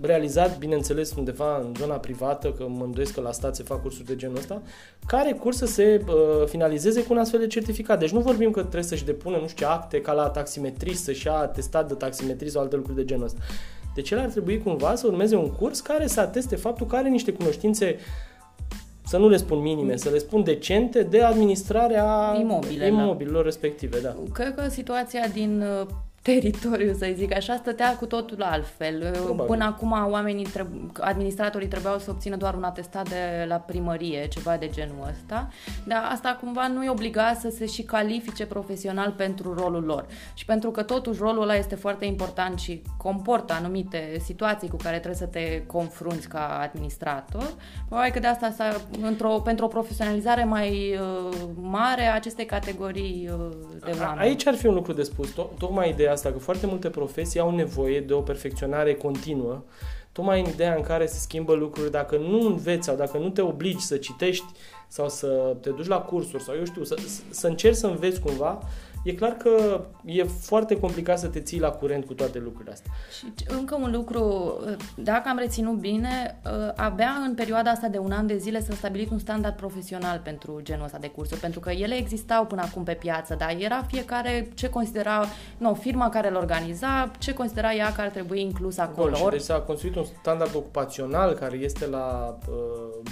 realizat, 0.00 0.58
bineînțeles, 0.58 1.14
undeva 1.14 1.58
în 1.58 1.74
zona 1.78 1.94
privată, 1.94 2.52
că 2.52 2.66
mă 2.68 2.84
îndoiesc 2.84 3.14
că 3.14 3.20
la 3.20 3.32
stat 3.32 3.56
se 3.56 3.62
fac 3.62 3.82
cursuri 3.82 4.06
de 4.06 4.16
genul 4.16 4.36
ăsta, 4.36 4.62
care 5.06 5.32
curs 5.32 5.56
să 5.56 5.66
se 5.66 6.04
uh, 6.08 6.46
finalizeze 6.46 7.02
cu 7.02 7.12
un 7.12 7.18
astfel 7.18 7.40
de 7.40 7.46
certificat. 7.46 7.98
Deci 7.98 8.10
nu 8.10 8.20
vorbim 8.20 8.50
că 8.50 8.60
trebuie 8.60 8.82
să-și 8.82 9.04
depună, 9.04 9.36
nu 9.36 9.48
știu 9.48 9.66
ce, 9.66 9.72
acte 9.72 10.00
ca 10.00 10.12
la 10.12 10.28
taximetrist, 10.28 11.02
să-și 11.02 11.26
ia 11.26 11.34
atestat 11.34 11.88
de 11.88 11.94
taximetrist 11.94 12.52
sau 12.52 12.62
alte 12.62 12.76
lucruri 12.76 12.96
de 12.96 13.04
genul 13.04 13.24
ăsta. 13.24 13.38
Deci 13.94 14.10
el 14.10 14.18
ar 14.18 14.28
trebui 14.28 14.62
cumva 14.62 14.94
să 14.94 15.06
urmeze 15.06 15.36
un 15.36 15.50
curs 15.50 15.80
care 15.80 16.06
să 16.06 16.20
ateste 16.20 16.56
faptul 16.56 16.86
că 16.86 16.96
are 16.96 17.08
niște 17.08 17.32
cunoștințe 17.32 17.96
să 19.06 19.16
nu 19.16 19.28
le 19.28 19.36
spun 19.36 19.58
minime, 19.58 19.96
să 19.96 20.10
le 20.10 20.18
spun 20.18 20.44
decente 20.44 21.02
de 21.02 21.22
administrarea 21.22 22.36
Imobile, 22.40 22.86
imobililor 22.86 23.40
da. 23.40 23.44
respective. 23.44 24.00
Da. 24.00 24.16
Cred 24.32 24.54
că 24.54 24.68
situația 24.68 25.26
din 25.32 25.62
uh, 25.80 25.86
teritoriu, 26.26 26.92
să 26.92 27.12
zic 27.14 27.34
așa, 27.34 27.56
stătea 27.56 27.96
cu 27.96 28.06
totul 28.06 28.42
altfel. 28.42 29.10
Probabil. 29.12 29.44
Până 29.44 29.64
acum 29.64 29.90
oamenii, 30.10 30.46
administratorii 31.00 31.68
trebuiau 31.68 31.98
să 31.98 32.10
obțină 32.10 32.36
doar 32.36 32.54
un 32.54 32.62
atestat 32.62 33.08
de 33.08 33.44
la 33.48 33.56
primărie, 33.56 34.28
ceva 34.28 34.56
de 34.56 34.68
genul 34.68 35.06
ăsta, 35.10 35.48
dar 35.84 36.08
asta 36.10 36.38
cumva 36.40 36.66
nu 36.68 36.80
îi 36.80 36.88
obliga 36.88 37.34
să 37.40 37.48
se 37.50 37.66
și 37.66 37.82
califice 37.82 38.46
profesional 38.46 39.10
pentru 39.16 39.54
rolul 39.54 39.84
lor. 39.84 40.06
Și 40.34 40.44
pentru 40.44 40.70
că 40.70 40.82
totuși 40.82 41.20
rolul 41.20 41.42
ăla 41.42 41.54
este 41.54 41.74
foarte 41.74 42.04
important 42.04 42.58
și 42.58 42.82
comportă 42.96 43.52
anumite 43.52 44.16
situații 44.24 44.68
cu 44.68 44.76
care 44.76 44.96
trebuie 44.96 45.20
să 45.20 45.26
te 45.26 45.62
confrunți 45.66 46.28
ca 46.28 46.58
administrator, 46.62 47.54
probabil 47.88 48.12
că 48.12 48.18
de 48.18 48.26
asta 48.26 48.50
s-a, 48.50 48.80
într-o, 49.02 49.28
pentru 49.28 49.64
o 49.64 49.68
profesionalizare 49.68 50.44
mai 50.44 50.98
uh, 51.00 51.36
mare 51.60 52.06
a 52.06 52.14
acestei 52.14 52.44
categorii 52.44 53.30
uh, 53.32 53.48
de 53.84 53.96
oameni. 54.00 54.20
Aici 54.20 54.46
ar 54.46 54.54
fi 54.54 54.66
un 54.66 54.74
lucru 54.74 54.92
de 54.92 55.02
spus, 55.02 55.32
to- 55.32 55.58
tocmai 55.58 55.90
ideea 55.90 56.15
asta, 56.16 56.32
că 56.32 56.38
foarte 56.38 56.66
multe 56.66 56.90
profesii 56.90 57.40
au 57.40 57.54
nevoie 57.54 58.00
de 58.00 58.12
o 58.12 58.20
perfecționare 58.20 58.94
continuă, 58.94 59.62
tocmai 60.12 60.40
în 60.40 60.46
ideea 60.46 60.74
în 60.74 60.82
care 60.82 61.06
se 61.06 61.18
schimbă 61.18 61.54
lucruri, 61.54 61.90
dacă 61.90 62.16
nu 62.16 62.46
înveți 62.46 62.86
sau 62.86 62.96
dacă 62.96 63.18
nu 63.18 63.28
te 63.28 63.40
obligi 63.40 63.84
să 63.84 63.96
citești 63.96 64.44
sau 64.88 65.08
să 65.08 65.56
te 65.60 65.70
duci 65.70 65.86
la 65.86 65.98
cursuri 65.98 66.42
sau 66.42 66.54
eu 66.54 66.64
știu, 66.64 66.84
să, 66.84 66.96
să 67.30 67.46
încerci 67.46 67.76
să 67.76 67.86
înveți 67.86 68.20
cumva, 68.20 68.62
e 69.06 69.14
clar 69.14 69.32
că 69.32 69.84
e 70.04 70.22
foarte 70.24 70.78
complicat 70.78 71.18
să 71.18 71.26
te 71.26 71.40
ții 71.40 71.60
la 71.60 71.70
curent 71.70 72.04
cu 72.04 72.14
toate 72.14 72.38
lucrurile 72.38 72.72
astea. 72.72 72.90
Și 73.18 73.26
încă 73.48 73.78
un 73.82 73.90
lucru, 73.90 74.54
dacă 74.94 75.28
am 75.28 75.38
reținut 75.38 75.74
bine, 75.74 76.40
abia 76.76 77.10
în 77.26 77.34
perioada 77.34 77.70
asta 77.70 77.88
de 77.88 77.98
un 77.98 78.12
an 78.12 78.26
de 78.26 78.36
zile 78.36 78.60
s-a 78.60 78.74
stabilit 78.74 79.10
un 79.10 79.18
standard 79.18 79.56
profesional 79.56 80.20
pentru 80.24 80.60
genul 80.62 80.84
ăsta 80.84 80.98
de 80.98 81.08
cursuri, 81.08 81.40
pentru 81.40 81.60
că 81.60 81.70
ele 81.70 81.94
existau 81.94 82.46
până 82.46 82.62
acum 82.64 82.82
pe 82.82 82.92
piață, 82.92 83.34
dar 83.38 83.56
era 83.58 83.82
fiecare 83.88 84.48
ce 84.54 84.68
considera, 84.68 85.24
nu, 85.58 85.74
firma 85.74 86.08
care 86.08 86.28
îl 86.28 86.34
organiza, 86.34 87.10
ce 87.18 87.34
considera 87.34 87.74
ea 87.74 87.92
că 87.92 88.00
ar 88.00 88.08
trebui 88.08 88.40
inclus 88.40 88.78
acolo. 88.78 89.10
Bun, 89.10 89.24
și 89.24 89.30
deci 89.30 89.40
s-a 89.40 89.60
construit 89.60 89.96
un 89.96 90.04
standard 90.20 90.54
ocupațional 90.54 91.32
care 91.32 91.56
este 91.56 91.86
la 91.86 92.38
uh, 92.48 92.54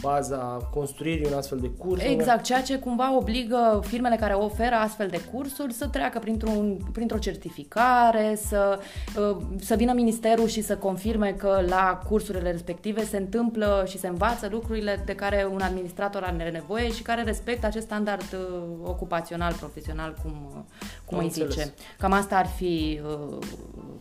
baza 0.01 0.69
construirii 0.71 1.27
un 1.27 1.33
astfel 1.33 1.59
de 1.59 1.71
curs. 1.71 2.03
Exact, 2.03 2.43
ceea 2.43 2.63
ce 2.63 2.79
cumva 2.79 3.17
obligă 3.17 3.81
firmele 3.87 4.17
care 4.17 4.33
oferă 4.33 4.75
astfel 4.75 5.09
de 5.09 5.21
cursuri 5.33 5.73
să 5.73 5.84
treacă 5.87 6.19
printr-un, 6.19 6.79
printr-o 6.93 7.19
certificare, 7.19 8.39
să, 8.47 8.79
uh, 9.19 9.37
să 9.61 9.75
vină 9.75 9.93
ministerul 9.93 10.47
și 10.47 10.63
să 10.63 10.77
confirme 10.77 11.33
că 11.33 11.65
la 11.69 12.03
cursurile 12.09 12.51
respective 12.51 13.05
se 13.05 13.17
întâmplă 13.17 13.85
și 13.89 13.99
se 13.99 14.09
învață 14.09 14.49
lucrurile 14.51 15.03
de 15.05 15.15
care 15.15 15.49
un 15.53 15.61
administrator 15.61 16.23
are 16.23 16.51
nevoie 16.51 16.93
și 16.93 17.03
care 17.03 17.23
respectă 17.23 17.67
acest 17.67 17.87
standard 17.87 18.23
uh, 18.33 18.63
ocupațional, 18.83 19.53
profesional, 19.53 20.15
cum, 20.23 20.65
cum 21.05 21.19
îi 21.19 21.29
zice. 21.29 21.75
Cam 21.99 22.13
asta 22.13 22.37
ar 22.37 22.47
fi 22.47 23.01
uh, 23.05 23.39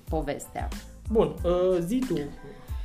povestea. 0.09 0.67
Bun, 1.11 1.35
uh, 1.43 1.77
zi 1.79 1.99
tu 2.07 2.19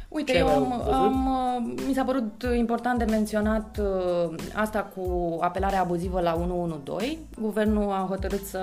Uite, 0.09 0.33
Ce 0.33 0.39
eu 0.39 0.49
am, 0.49 0.73
am, 0.93 1.27
uh, 1.27 1.83
mi 1.87 1.95
s-a 1.95 2.05
părut 2.05 2.45
important 2.57 2.99
de 2.99 3.05
menționat 3.05 3.81
uh, 3.81 4.35
asta 4.55 4.83
cu 4.97 5.37
apelarea 5.41 5.81
abuzivă 5.81 6.21
la 6.21 6.35
112. 6.35 7.19
Guvernul 7.41 7.91
a 7.91 8.07
hotărât 8.09 8.45
să 8.45 8.61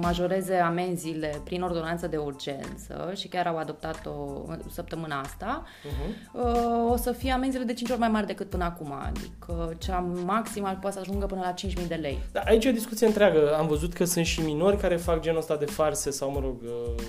majoreze 0.00 0.54
amenziile 0.54 1.40
prin 1.44 1.62
ordonanță 1.62 2.06
de 2.06 2.16
urgență 2.16 3.12
și 3.16 3.28
chiar 3.28 3.46
au 3.46 3.56
adoptat-o 3.56 4.10
săptămâna 4.70 5.20
asta. 5.20 5.64
Uh-huh. 5.64 6.32
Uh, 6.32 6.90
o 6.90 6.96
să 6.96 7.12
fie 7.12 7.32
amenziile 7.32 7.64
de 7.64 7.72
5 7.72 7.90
ori 7.90 7.98
mai 7.98 8.08
mari 8.08 8.26
decât 8.26 8.48
până 8.48 8.64
acum, 8.64 8.92
adică 9.06 9.74
cea 9.78 9.98
maximă 10.24 10.78
poate 10.80 10.96
să 10.96 11.02
ajungă 11.06 11.26
până 11.26 11.40
la 11.40 11.54
5.000 11.82 11.88
de 11.88 11.94
lei. 11.94 12.18
Da, 12.32 12.40
aici 12.40 12.64
e 12.64 12.68
o 12.68 12.72
discuție 12.72 13.06
întreagă. 13.06 13.56
Am 13.58 13.66
văzut 13.66 13.92
că 13.92 14.04
sunt 14.04 14.24
și 14.24 14.40
minori 14.40 14.76
care 14.76 14.96
fac 14.96 15.20
genul 15.20 15.38
ăsta 15.38 15.56
de 15.56 15.64
farse 15.64 16.10
sau, 16.10 16.30
mă 16.30 16.40
rog, 16.40 16.56
uh, 16.62 17.02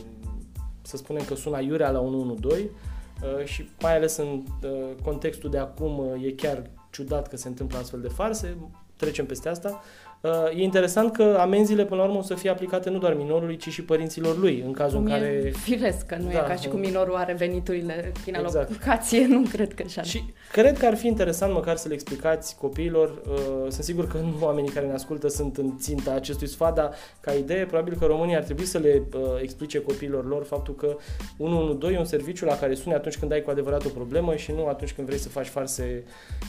să 0.81 0.97
spunem 0.97 1.23
că 1.27 1.35
sună 1.35 1.61
iurea 1.61 1.89
la 1.89 1.99
112 1.99 2.69
Uh, 2.69 2.99
și 3.43 3.69
mai 3.81 3.95
ales 3.95 4.17
în 4.17 4.43
uh, 4.63 4.69
contextul 5.03 5.49
de 5.49 5.57
acum 5.57 5.97
uh, 5.97 6.25
e 6.25 6.31
chiar 6.31 6.69
ciudat 6.91 7.27
că 7.27 7.37
se 7.37 7.47
întâmplă 7.47 7.77
astfel 7.77 8.01
de 8.01 8.07
farse, 8.07 8.57
trecem 8.95 9.25
peste 9.25 9.49
asta. 9.49 9.81
Uh, 10.21 10.31
e 10.55 10.63
interesant 10.63 11.13
că 11.13 11.37
amenziile, 11.39 11.85
până 11.85 12.01
la 12.01 12.07
urmă, 12.07 12.19
o 12.19 12.21
să 12.21 12.33
fie 12.33 12.49
aplicate 12.49 12.89
nu 12.89 12.97
doar 12.97 13.13
minorului, 13.13 13.57
ci 13.57 13.69
și 13.69 13.83
părinților 13.83 14.37
lui, 14.37 14.63
în 14.65 14.71
cazul 14.71 14.97
cum 14.97 15.05
în 15.05 15.11
care... 15.11 15.51
Firesc, 15.55 16.05
că 16.05 16.15
nu 16.15 16.31
da, 16.31 16.37
e 16.37 16.47
ca 16.47 16.55
și 16.55 16.67
cum 16.67 16.79
minorul 16.79 17.15
are 17.15 17.33
veniturile 17.33 18.11
prin 18.21 18.35
exact. 18.35 18.69
alocație, 18.69 19.25
nu 19.35 19.43
cred 19.51 19.73
că 19.73 19.83
așa. 19.85 20.01
Și 20.01 20.23
cred 20.51 20.77
că 20.77 20.85
ar 20.85 20.95
fi 20.95 21.07
interesant 21.07 21.53
măcar 21.53 21.75
să 21.75 21.87
le 21.87 21.93
explicați 21.93 22.57
copiilor, 22.57 23.09
uh, 23.09 23.71
sunt 23.71 23.83
sigur 23.83 24.07
că 24.07 24.17
nu 24.17 24.37
oamenii 24.41 24.69
care 24.69 24.85
ne 24.85 24.93
ascultă 24.93 25.27
sunt 25.27 25.57
în 25.57 25.77
ținta 25.79 26.11
acestui 26.11 26.47
sfat, 26.47 26.75
dar 26.75 26.93
ca 27.19 27.31
idee, 27.31 27.65
probabil 27.65 27.95
că 27.99 28.05
România 28.05 28.37
ar 28.37 28.43
trebui 28.43 28.65
să 28.65 28.77
le 28.77 29.03
uh, 29.13 29.21
explice 29.41 29.81
copiilor 29.81 30.27
lor 30.27 30.43
faptul 30.43 30.75
că 30.75 30.97
112 31.37 31.97
e 31.97 31.99
un 31.99 32.05
serviciu 32.05 32.45
la 32.45 32.57
care 32.57 32.73
suni 32.73 32.95
atunci 32.95 33.17
când 33.17 33.31
ai 33.31 33.41
cu 33.41 33.49
adevărat 33.49 33.85
o 33.85 33.89
problemă 33.89 34.35
și 34.35 34.51
nu 34.51 34.67
atunci 34.67 34.93
când 34.93 35.07
vrei 35.07 35.19
să 35.19 35.29
faci 35.29 35.47
farse 35.47 36.03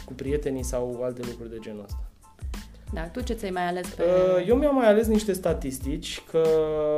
cu 0.05 0.13
prietenii 0.13 0.65
sau 0.65 1.01
alte 1.03 1.21
lucruri 1.27 1.51
de 1.51 1.59
genul 1.61 1.83
ăsta. 1.85 2.12
Da, 2.95 3.03
tu 3.03 3.21
ce 3.21 3.33
ți-ai 3.33 3.51
mai 3.51 3.69
ales 3.69 3.89
pe... 3.89 4.03
Uh, 4.03 4.49
eu 4.49 4.57
mi-am 4.57 4.75
mai 4.75 4.89
ales 4.89 5.07
niște 5.07 5.33
statistici, 5.33 6.23
că 6.31 6.43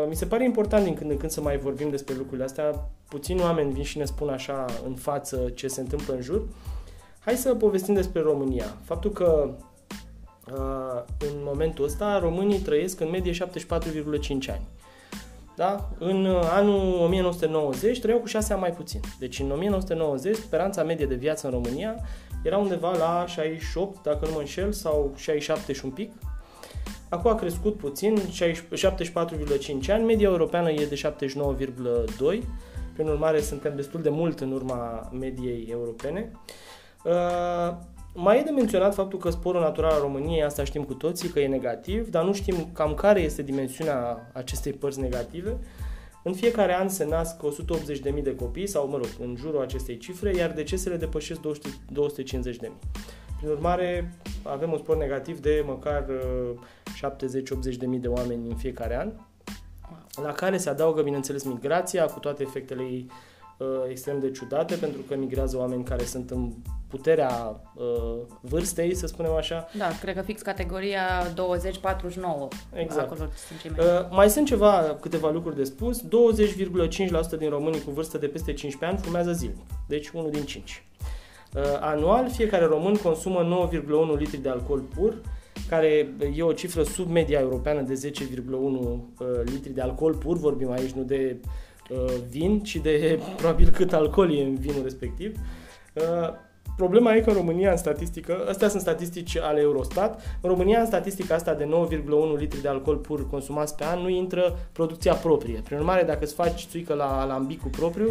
mi 0.08 0.14
se 0.14 0.26
pare 0.26 0.44
important 0.44 0.84
din 0.84 0.94
când 0.94 1.10
în 1.10 1.16
când 1.16 1.30
să 1.30 1.40
mai 1.40 1.58
vorbim 1.58 1.90
despre 1.90 2.14
lucrurile 2.14 2.44
astea. 2.44 2.88
Puțini 3.08 3.40
oameni 3.40 3.72
vin 3.72 3.82
și 3.82 3.98
ne 3.98 4.04
spun 4.04 4.28
așa 4.28 4.64
în 4.86 4.94
față 4.94 5.50
ce 5.54 5.68
se 5.68 5.80
întâmplă 5.80 6.14
în 6.14 6.20
jur. 6.20 6.42
Hai 7.18 7.34
să 7.34 7.54
povestim 7.54 7.94
despre 7.94 8.20
România. 8.20 8.76
Faptul 8.84 9.10
că 9.10 9.50
uh, 10.52 11.02
în 11.18 11.36
momentul 11.44 11.84
ăsta 11.84 12.18
românii 12.18 12.58
trăiesc 12.58 13.00
în 13.00 13.10
medie 13.10 13.32
74,5 13.32 13.38
ani. 14.30 14.68
Da? 15.56 15.88
În 15.98 16.26
anul 16.42 17.00
1990 17.04 18.00
trăiau 18.00 18.20
cu 18.20 18.26
6 18.26 18.52
ani 18.52 18.60
mai 18.60 18.72
puțin. 18.72 19.00
Deci 19.18 19.38
în 19.38 19.50
1990 19.50 20.36
speranța 20.36 20.82
medie 20.82 21.06
de 21.06 21.14
viață 21.14 21.46
în 21.46 21.52
România 21.52 21.96
era 22.44 22.58
undeva 22.58 22.96
la 22.96 23.24
68, 23.26 24.02
dacă 24.02 24.26
nu 24.26 24.32
mă 24.32 24.38
înșel, 24.38 24.72
sau 24.72 25.12
67 25.16 25.72
și 25.72 25.84
un 25.84 25.90
pic. 25.90 26.12
Acum 27.08 27.30
a 27.30 27.34
crescut 27.34 27.76
puțin, 27.76 28.16
74,5 28.16 29.88
ani, 29.88 30.04
media 30.04 30.28
europeană 30.28 30.70
e 30.70 30.86
de 30.86 31.00
79,2, 32.36 32.40
prin 32.92 33.08
urmare 33.08 33.40
suntem 33.40 33.76
destul 33.76 34.02
de 34.02 34.08
mult 34.08 34.40
în 34.40 34.52
urma 34.52 35.10
mediei 35.12 35.68
europene. 35.70 36.30
Uh, 37.04 37.76
mai 38.14 38.38
e 38.38 38.42
de 38.42 38.50
menționat 38.50 38.94
faptul 38.94 39.18
că 39.18 39.30
sporul 39.30 39.60
natural 39.60 39.90
al 39.90 40.00
României, 40.00 40.44
asta 40.44 40.64
știm 40.64 40.82
cu 40.84 40.94
toții, 40.94 41.28
că 41.28 41.40
e 41.40 41.46
negativ, 41.46 42.10
dar 42.10 42.24
nu 42.24 42.32
știm 42.32 42.70
cam 42.72 42.94
care 42.94 43.20
este 43.20 43.42
dimensiunea 43.42 44.30
acestei 44.32 44.72
părți 44.72 45.00
negative. 45.00 45.50
Uh, 45.50 45.83
în 46.26 46.32
fiecare 46.32 46.74
an 46.74 46.88
se 46.88 47.04
nasc 47.04 47.36
180.000 48.16 48.22
de 48.22 48.34
copii, 48.34 48.66
sau 48.66 48.88
mă 48.88 48.96
rog, 48.96 49.08
în 49.20 49.36
jurul 49.38 49.60
acestei 49.60 49.96
cifre, 49.96 50.34
iar 50.36 50.52
decesele 50.52 50.96
depășesc 50.96 51.40
250.000. 51.40 51.46
Prin 53.36 53.48
urmare, 53.48 54.14
avem 54.42 54.72
un 54.72 54.78
spor 54.78 54.96
negativ 54.96 55.40
de 55.40 55.62
măcar 55.66 56.04
70-80.000 56.04 56.10
uh, 57.86 58.00
de 58.00 58.08
oameni 58.08 58.48
în 58.48 58.56
fiecare 58.56 58.96
an, 58.96 59.12
la 60.22 60.32
care 60.32 60.56
se 60.56 60.68
adaugă, 60.68 61.02
bineînțeles, 61.02 61.44
migrația 61.44 62.04
cu 62.04 62.18
toate 62.18 62.42
efectele 62.42 62.82
ei 62.82 63.06
uh, 63.08 63.14
extrem 63.88 64.20
de 64.20 64.30
ciudate, 64.30 64.74
pentru 64.74 65.00
că 65.08 65.16
migrează 65.16 65.56
oameni 65.56 65.84
care 65.84 66.04
sunt 66.04 66.30
în 66.30 66.52
puterea 66.96 67.60
uh, 67.74 67.84
vârstei, 68.40 68.94
să 68.94 69.06
spunem 69.06 69.32
așa. 69.32 69.68
Da, 69.78 69.88
cred 70.00 70.14
că 70.14 70.22
fix 70.22 70.42
categoria 70.42 71.32
20-49. 71.32 71.34
Exact. 72.72 73.10
Acolo 73.10 73.28
sunt 73.46 73.60
cei 73.60 73.70
mai... 73.76 73.86
Uh, 73.86 74.06
mai 74.10 74.30
sunt 74.30 74.46
ceva, 74.46 74.96
câteva 75.00 75.30
lucruri 75.30 75.56
de 75.56 75.64
spus. 75.64 76.02
20,5% 76.02 76.06
din 77.38 77.48
românii 77.48 77.80
cu 77.80 77.90
vârstă 77.90 78.18
de 78.18 78.26
peste 78.26 78.52
15 78.52 78.84
ani 78.84 79.06
fumează 79.06 79.32
zilnic, 79.32 79.66
deci 79.88 80.08
unul 80.08 80.30
din 80.30 80.44
5. 80.44 80.84
Uh, 81.54 81.62
anual, 81.80 82.30
fiecare 82.30 82.64
român 82.64 82.94
consumă 82.94 83.68
9,1 83.70 84.18
litri 84.18 84.42
de 84.42 84.48
alcool 84.48 84.80
pur, 84.80 85.14
care 85.68 86.14
e 86.36 86.42
o 86.42 86.52
cifră 86.52 86.82
sub 86.82 87.10
media 87.10 87.38
europeană 87.38 87.80
de 87.80 88.10
10,1 88.10 88.12
uh, 88.50 89.00
litri 89.44 89.72
de 89.72 89.80
alcool 89.80 90.14
pur, 90.14 90.36
vorbim 90.36 90.70
aici 90.70 90.90
nu 90.90 91.02
de 91.02 91.36
uh, 91.40 91.48
vin, 92.28 92.60
ci 92.60 92.76
de 92.76 93.18
probabil 93.36 93.68
cât 93.68 93.92
alcool 93.92 94.36
e 94.36 94.42
în 94.42 94.54
vinul 94.54 94.82
respectiv. 94.82 95.36
Uh, 95.92 96.02
Problema 96.76 97.14
e 97.14 97.20
că 97.20 97.30
în 97.30 97.36
România, 97.36 97.70
în 97.70 97.76
statistică, 97.76 98.46
astea 98.48 98.68
sunt 98.68 98.80
statistici 98.80 99.36
ale 99.36 99.60
Eurostat, 99.60 100.20
în 100.40 100.50
România, 100.50 100.80
în 100.80 100.86
statistica 100.86 101.34
asta 101.34 101.54
de 101.54 101.64
9,1 101.64 102.38
litri 102.38 102.62
de 102.62 102.68
alcool 102.68 102.96
pur 102.96 103.30
consumați 103.30 103.76
pe 103.76 103.84
an, 103.84 104.00
nu 104.00 104.08
intră 104.08 104.58
producția 104.72 105.14
proprie. 105.14 105.60
Prin 105.64 105.78
urmare, 105.78 106.02
dacă 106.02 106.24
îți 106.24 106.34
faci 106.34 106.66
țuică 106.70 106.94
la 106.94 107.20
alambicu 107.20 107.68
propriu, 107.68 108.08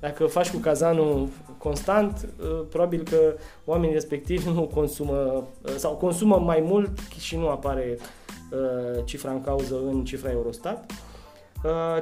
dacă 0.00 0.26
faci 0.26 0.50
cu 0.50 0.56
cazanul 0.56 1.28
constant, 1.58 2.28
uh, 2.40 2.66
probabil 2.68 3.02
că 3.02 3.34
oamenii 3.64 3.94
respectivi 3.94 4.50
nu 4.50 4.62
consumă 4.74 5.14
uh, 5.62 5.74
sau 5.76 5.94
consumă 5.94 6.38
mai 6.38 6.60
mult 6.60 6.98
și 7.18 7.36
nu 7.36 7.48
apare 7.48 7.98
uh, 7.98 9.04
cifra 9.04 9.30
în 9.30 9.40
cauză 9.40 9.76
în 9.90 10.04
cifra 10.04 10.30
Eurostat. 10.30 10.92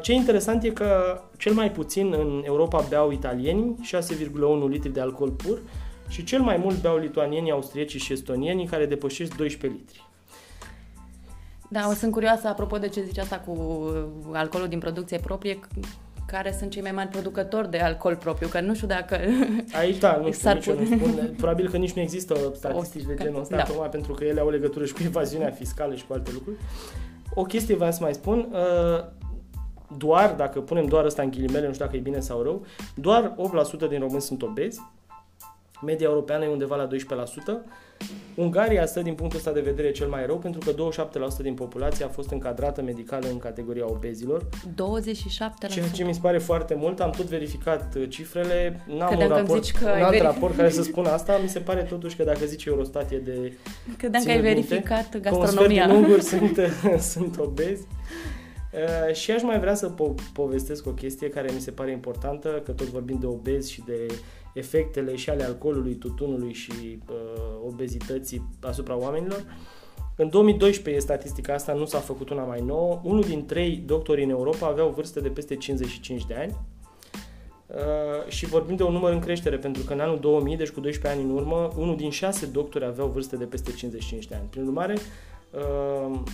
Ce 0.01 0.13
e 0.13 0.15
interesant 0.15 0.63
e 0.63 0.71
că 0.71 1.21
cel 1.37 1.53
mai 1.53 1.73
puțin 1.73 2.13
în 2.13 2.43
Europa 2.45 2.85
beau 2.89 3.11
italienii, 3.11 3.77
6,1 3.85 4.69
litri 4.69 4.93
de 4.93 5.01
alcool 5.01 5.31
pur, 5.31 5.59
și 6.09 6.25
cel 6.25 6.41
mai 6.41 6.57
mult 6.57 6.81
beau 6.81 6.97
lituanienii, 6.97 7.51
austriecii 7.51 7.99
și 7.99 8.13
estonienii, 8.13 8.67
care 8.67 8.87
depășesc 8.87 9.37
12 9.37 9.81
litri. 9.81 10.03
Da, 11.69 11.89
o 11.89 11.93
sunt 11.93 12.13
curioasă 12.13 12.49
apropo 12.49 12.79
de 12.79 12.89
ce 12.89 13.03
zice 13.03 13.21
asta 13.21 13.39
cu 13.39 13.85
alcoolul 14.33 14.69
din 14.69 14.79
producție 14.79 15.19
proprie, 15.19 15.59
care 16.27 16.55
sunt 16.59 16.71
cei 16.71 16.83
mai 16.83 16.93
mari 16.93 17.09
producători 17.09 17.71
de 17.71 17.79
alcool 17.79 18.17
propriu, 18.17 18.49
că 18.49 18.61
nu 18.61 18.75
știu 18.75 18.87
dacă... 18.87 19.19
Aici, 19.81 19.99
da, 19.99 20.17
nu 20.17 20.33
știu, 20.33 20.53
nici 20.53 20.89
nu 20.89 20.97
spun. 20.97 21.35
Probabil 21.37 21.71
că 21.71 21.77
nici 21.77 21.93
nu 21.93 22.03
există 22.03 22.53
statistici 22.55 23.05
de 23.05 23.15
genul 23.23 23.41
ăsta, 23.41 23.57
da. 23.57 23.63
tocmai 23.63 23.89
pentru 23.89 24.13
că 24.13 24.25
ele 24.25 24.41
au 24.41 24.51
legătură 24.51 24.85
și 24.85 24.93
cu 24.93 25.01
evaziunea 25.05 25.51
fiscală 25.51 25.95
și 25.95 26.07
cu 26.07 26.13
alte 26.13 26.31
lucruri. 26.33 26.57
O 27.35 27.43
chestie 27.43 27.75
vreau 27.75 27.93
să 27.93 27.99
mai 28.03 28.15
spun, 28.15 28.49
uh, 28.53 29.05
doar, 29.97 30.35
dacă 30.35 30.61
punem 30.61 30.87
doar 30.87 31.05
asta 31.05 31.23
în 31.23 31.31
ghilimele, 31.31 31.67
nu 31.67 31.73
știu 31.73 31.85
dacă 31.85 31.97
e 31.97 32.01
bine 32.01 32.21
sau 32.21 32.43
rău, 32.43 32.67
doar 32.95 33.35
8% 33.87 33.89
din 33.89 34.01
români 34.01 34.21
sunt 34.21 34.43
obezi, 34.43 34.81
Media 35.85 36.07
europeană 36.07 36.45
e 36.45 36.49
undeva 36.49 36.77
la 36.77 36.87
12%. 36.87 36.91
Ungaria 38.35 38.87
stă 38.87 39.01
din 39.01 39.15
punctul 39.15 39.39
ăsta 39.39 39.53
de 39.53 39.61
vedere 39.61 39.91
cel 39.91 40.09
mai 40.09 40.27
rău 40.27 40.37
pentru 40.37 40.61
că 40.61 40.91
27% 41.41 41.43
din 41.43 41.55
populație 41.55 42.05
a 42.05 42.09
fost 42.09 42.31
încadrată 42.31 42.83
medicală 42.83 43.29
în 43.29 43.39
categoria 43.39 43.85
obezilor. 43.89 44.43
27%? 44.43 45.69
Ceea 45.69 45.89
ce 45.89 46.05
mi 46.05 46.15
se 46.15 46.21
pare 46.23 46.39
foarte 46.39 46.75
mult. 46.75 47.01
Am 47.01 47.11
tot 47.11 47.25
verificat 47.27 47.95
uh, 47.95 48.09
cifrele. 48.09 48.81
N-am 48.87 49.09
Credeam 49.09 49.31
un 49.31 49.37
raport, 49.37 49.65
zici 49.65 49.75
că 49.75 49.85
un 49.85 49.91
alt 49.91 50.03
verific... 50.03 50.23
raport 50.23 50.57
care 50.57 50.71
să 50.71 50.83
spună 50.83 51.09
asta. 51.09 51.39
Mi 51.43 51.49
se 51.49 51.59
pare 51.59 51.83
totuși 51.83 52.17
că 52.17 52.25
dacă 52.25 52.45
zice 52.45 52.69
Eurostat 52.69 53.11
e 53.11 53.17
de 53.17 53.53
Credeam 53.97 54.25
că 54.25 54.31
ai 54.31 54.41
verificat 54.41 55.19
gastronomia. 55.19 55.41
gastronomia. 55.41 55.87
Că 55.87 55.93
un 55.93 55.97
unguri 55.97 56.23
sunt, 56.23 56.59
sunt 57.13 57.39
obezi. 57.39 57.87
Uh, 58.75 59.15
și 59.15 59.31
aș 59.31 59.43
mai 59.43 59.59
vrea 59.59 59.75
să 59.75 59.95
po- 59.95 60.33
povestesc 60.33 60.87
o 60.87 60.91
chestie 60.91 61.29
care 61.29 61.51
mi 61.53 61.61
se 61.61 61.71
pare 61.71 61.91
importantă, 61.91 62.63
că 62.65 62.73
tot 62.73 62.87
vorbim 62.87 63.19
de 63.21 63.27
obezi 63.27 63.73
și 63.73 63.83
de 63.87 64.07
efectele 64.55 65.17
și 65.17 65.31
ale 65.31 65.45
alcoolului, 65.45 65.95
tutunului 65.95 66.53
și 66.53 66.99
uh, 67.09 67.17
obezității 67.67 68.49
asupra 68.61 68.97
oamenilor. 68.99 69.45
În 70.17 70.29
2012 70.29 71.03
statistica 71.03 71.55
asta, 71.55 71.73
nu 71.73 71.85
s-a 71.85 71.99
făcut 71.99 72.31
una 72.31 72.43
mai 72.43 72.61
nouă. 72.61 73.01
Unul 73.03 73.23
din 73.23 73.47
trei 73.47 73.83
doctori 73.87 74.23
în 74.23 74.31
Europa 74.31 74.67
aveau 74.67 74.89
vârste 74.89 75.21
de 75.21 75.29
peste 75.29 75.57
55 75.57 76.27
de 76.27 76.35
ani. 76.35 76.57
Uh, 77.67 78.29
și 78.29 78.47
vorbim 78.47 78.77
de 78.77 78.83
un 78.83 78.93
număr 78.93 79.13
în 79.13 79.21
creștere, 79.21 79.57
pentru 79.57 79.83
că 79.83 79.93
în 79.93 80.01
anul 80.01 80.19
2000, 80.19 80.57
deci 80.57 80.71
cu 80.71 80.81
12 80.81 81.21
ani 81.21 81.31
în 81.31 81.37
urmă, 81.37 81.73
unul 81.77 81.97
din 81.97 82.11
șase 82.11 82.47
doctori 82.47 82.85
aveau 82.85 83.09
vârste 83.09 83.37
de 83.37 83.45
peste 83.45 83.73
55 83.73 84.27
de 84.27 84.35
ani. 84.35 84.47
Prin 84.51 84.67
urmare, 84.67 84.93
uh, 84.93 85.01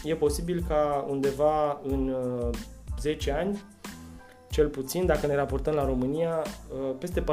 e 0.05 0.15
posibil 0.15 0.65
ca 0.69 1.07
undeva 1.09 1.81
în 1.83 2.09
uh, 2.09 2.51
10 3.01 3.33
ani 3.33 3.63
cel 4.51 4.69
puțin, 4.69 5.07
dacă 5.07 5.27
ne 5.27 5.35
raportăm 5.35 5.75
la 5.75 5.85
România, 5.85 6.43
uh, 6.73 6.95
peste 6.99 7.23
40% 7.23 7.25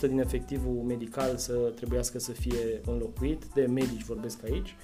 din 0.00 0.18
efectivul 0.18 0.82
medical 0.86 1.36
să 1.36 1.52
trebuiască 1.52 2.18
să 2.18 2.32
fie 2.32 2.80
înlocuit, 2.86 3.44
de 3.54 3.66
medici 3.66 4.04
vorbesc 4.04 4.44
aici, 4.44 4.76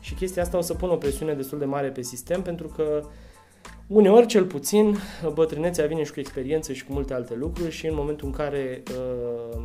și 0.00 0.14
chestia 0.14 0.42
asta 0.42 0.58
o 0.58 0.60
să 0.60 0.74
pună 0.74 0.92
o 0.92 0.96
presiune 0.96 1.34
destul 1.34 1.58
de 1.58 1.64
mare 1.64 1.88
pe 1.88 2.02
sistem, 2.02 2.42
pentru 2.42 2.68
că 2.68 3.02
uneori, 3.86 4.26
cel 4.26 4.44
puțin, 4.44 4.96
bătrânețea 5.34 5.86
vine 5.86 6.02
și 6.02 6.12
cu 6.12 6.20
experiență 6.20 6.72
și 6.72 6.84
cu 6.84 6.92
multe 6.92 7.14
alte 7.14 7.34
lucruri 7.34 7.70
și 7.70 7.86
în 7.86 7.94
momentul 7.94 8.26
în 8.26 8.32
care 8.32 8.82
uh, 8.90 9.60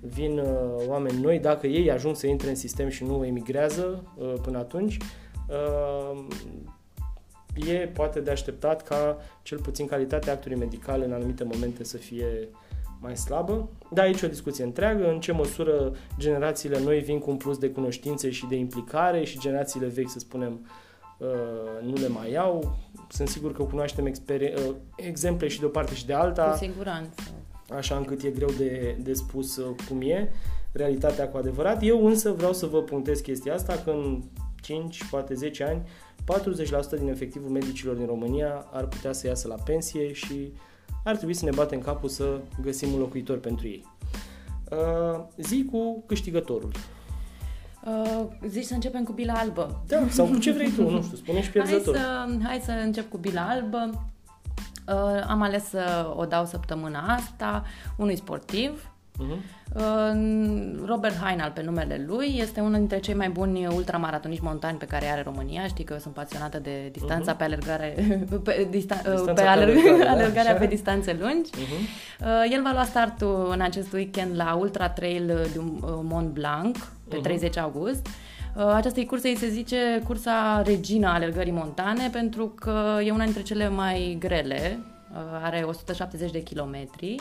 vin 0.00 0.38
uh, 0.38 0.86
oameni 0.86 1.20
noi, 1.20 1.38
dacă 1.38 1.66
ei 1.66 1.90
ajung 1.90 2.16
să 2.16 2.26
intre 2.26 2.48
în 2.48 2.54
sistem 2.54 2.88
și 2.88 3.04
nu 3.04 3.24
emigrează 3.24 4.12
uh, 4.16 4.32
până 4.42 4.58
atunci, 4.58 4.96
uh, 4.96 5.27
e 7.54 7.90
poate 7.94 8.20
de 8.20 8.30
așteptat 8.30 8.82
ca 8.82 9.16
cel 9.42 9.58
puțin 9.58 9.86
calitatea 9.86 10.32
actului 10.32 10.56
medical 10.56 11.02
în 11.02 11.12
anumite 11.12 11.44
momente 11.44 11.84
să 11.84 11.96
fie 11.96 12.48
mai 13.00 13.16
slabă. 13.16 13.68
Da, 13.90 14.02
aici 14.02 14.22
o 14.22 14.26
discuție 14.26 14.64
întreagă, 14.64 15.10
în 15.10 15.20
ce 15.20 15.32
măsură 15.32 15.92
generațiile 16.18 16.80
noi 16.80 16.98
vin 16.98 17.18
cu 17.18 17.30
un 17.30 17.36
plus 17.36 17.58
de 17.58 17.70
cunoștințe 17.70 18.30
și 18.30 18.46
de 18.46 18.56
implicare 18.56 19.24
și 19.24 19.38
generațiile 19.38 19.86
vechi, 19.86 20.10
să 20.10 20.18
spunem, 20.18 20.66
uh, 21.18 21.28
nu 21.82 21.94
le 21.94 22.08
mai 22.08 22.34
au. 22.34 22.76
Sunt 23.08 23.28
sigur 23.28 23.52
că 23.52 23.62
cunoaștem 23.62 24.06
exper- 24.06 24.54
uh, 24.68 24.74
exemple 24.96 25.48
și 25.48 25.60
de 25.60 25.64
o 25.64 25.68
parte 25.68 25.94
și 25.94 26.06
de 26.06 26.12
alta. 26.12 26.50
Cu 26.50 26.56
siguranță. 26.56 27.22
Așa 27.76 27.96
încât 27.96 28.22
e 28.22 28.30
greu 28.30 28.48
de, 28.58 28.96
de 29.00 29.12
spus 29.12 29.56
uh, 29.56 29.74
cum 29.88 30.00
e 30.00 30.32
realitatea 30.72 31.28
cu 31.28 31.36
adevărat. 31.36 31.82
Eu 31.82 32.06
însă 32.06 32.32
vreau 32.32 32.52
să 32.52 32.66
vă 32.66 32.82
punctez 32.82 33.20
chestia 33.20 33.54
asta 33.54 33.82
că 33.84 33.90
în 33.90 34.22
5, 34.68 35.04
poate 35.10 35.34
10 35.34 35.64
ani 35.64 35.82
40% 36.96 36.98
din 36.98 37.08
efectivul 37.08 37.50
medicilor 37.50 37.94
din 37.94 38.06
România 38.06 38.66
ar 38.72 38.84
putea 38.84 39.12
să 39.12 39.26
iasă 39.26 39.48
la 39.48 39.54
pensie 39.54 40.12
și 40.12 40.52
ar 41.04 41.16
trebui 41.16 41.34
să 41.34 41.44
ne 41.44 41.50
batem 41.54 41.80
capul 41.80 42.08
să 42.08 42.40
găsim 42.62 42.92
un 42.92 42.98
locuitor 42.98 43.38
pentru 43.38 43.66
ei. 43.66 43.86
Uh, 44.70 45.20
zi 45.36 45.64
cu 45.70 46.04
câștigătorul. 46.06 46.70
Uh, 47.84 48.26
zici 48.46 48.64
să 48.64 48.74
începem 48.74 49.04
cu 49.04 49.12
bila 49.12 49.32
albă. 49.32 49.82
Da, 49.86 50.08
sau 50.08 50.26
cu 50.26 50.38
ce 50.38 50.52
vrei 50.52 50.70
tu, 50.70 50.90
nu 50.90 51.02
știu, 51.02 51.16
spune 51.16 51.42
și 51.42 51.50
pierzător. 51.50 51.96
Hai 51.96 52.04
să, 52.04 52.38
hai 52.42 52.60
să 52.64 52.70
încep 52.70 53.10
cu 53.10 53.16
bila 53.16 53.48
albă. 53.48 54.10
Uh, 54.88 55.24
am 55.28 55.42
ales 55.42 55.64
să 55.64 56.12
o 56.16 56.24
dau 56.24 56.44
săptămâna 56.44 57.14
asta 57.14 57.64
unui 57.96 58.16
sportiv 58.16 58.92
Uh-huh. 59.18 59.56
Robert 60.86 61.16
Hainal, 61.16 61.50
pe 61.54 61.62
numele 61.62 62.04
lui, 62.06 62.34
este 62.36 62.60
unul 62.60 62.78
dintre 62.78 62.98
cei 62.98 63.14
mai 63.14 63.28
buni 63.28 63.66
ultramaratoniști 63.66 64.44
montani 64.44 64.78
pe 64.78 64.84
care 64.84 65.06
are 65.06 65.22
România. 65.22 65.66
Știi 65.66 65.84
că 65.84 65.92
eu 65.92 65.98
sunt 65.98 66.14
pasionată 66.14 66.58
de 66.58 66.88
distanța 66.92 67.34
uh-huh. 67.34 67.38
pe 67.38 67.44
alergare, 67.44 67.94
pe, 68.44 68.68
distan- 68.70 69.02
distanța 69.02 69.32
pe, 69.32 69.42
alerg- 69.42 69.74
pe 69.82 69.88
alergare, 69.88 70.08
alergarea 70.08 70.52
da, 70.52 70.58
pe 70.58 70.66
distanțe 70.66 71.16
lungi. 71.20 71.50
Uh-huh. 71.50 72.52
El 72.52 72.62
va 72.62 72.72
lua 72.72 72.84
startul 72.84 73.48
în 73.52 73.60
acest 73.60 73.92
weekend 73.92 74.36
la 74.36 74.54
Ultra 74.54 74.88
Trail 74.88 75.48
du 75.54 75.78
Mont 76.02 76.28
Blanc, 76.28 76.76
pe 77.08 77.16
uh-huh. 77.16 77.22
30 77.22 77.56
august. 77.56 78.06
Această 78.74 79.02
cursă 79.02 79.28
îi 79.28 79.36
se 79.36 79.48
zice 79.48 80.02
cursa 80.06 80.62
regina 80.64 81.14
alergării 81.14 81.52
montane 81.52 82.08
pentru 82.12 82.46
că 82.46 82.98
e 83.04 83.10
una 83.10 83.24
dintre 83.24 83.42
cele 83.42 83.68
mai 83.68 84.16
grele, 84.18 84.78
are 85.42 85.64
170 85.66 86.30
de 86.30 86.42
kilometri 86.42 87.16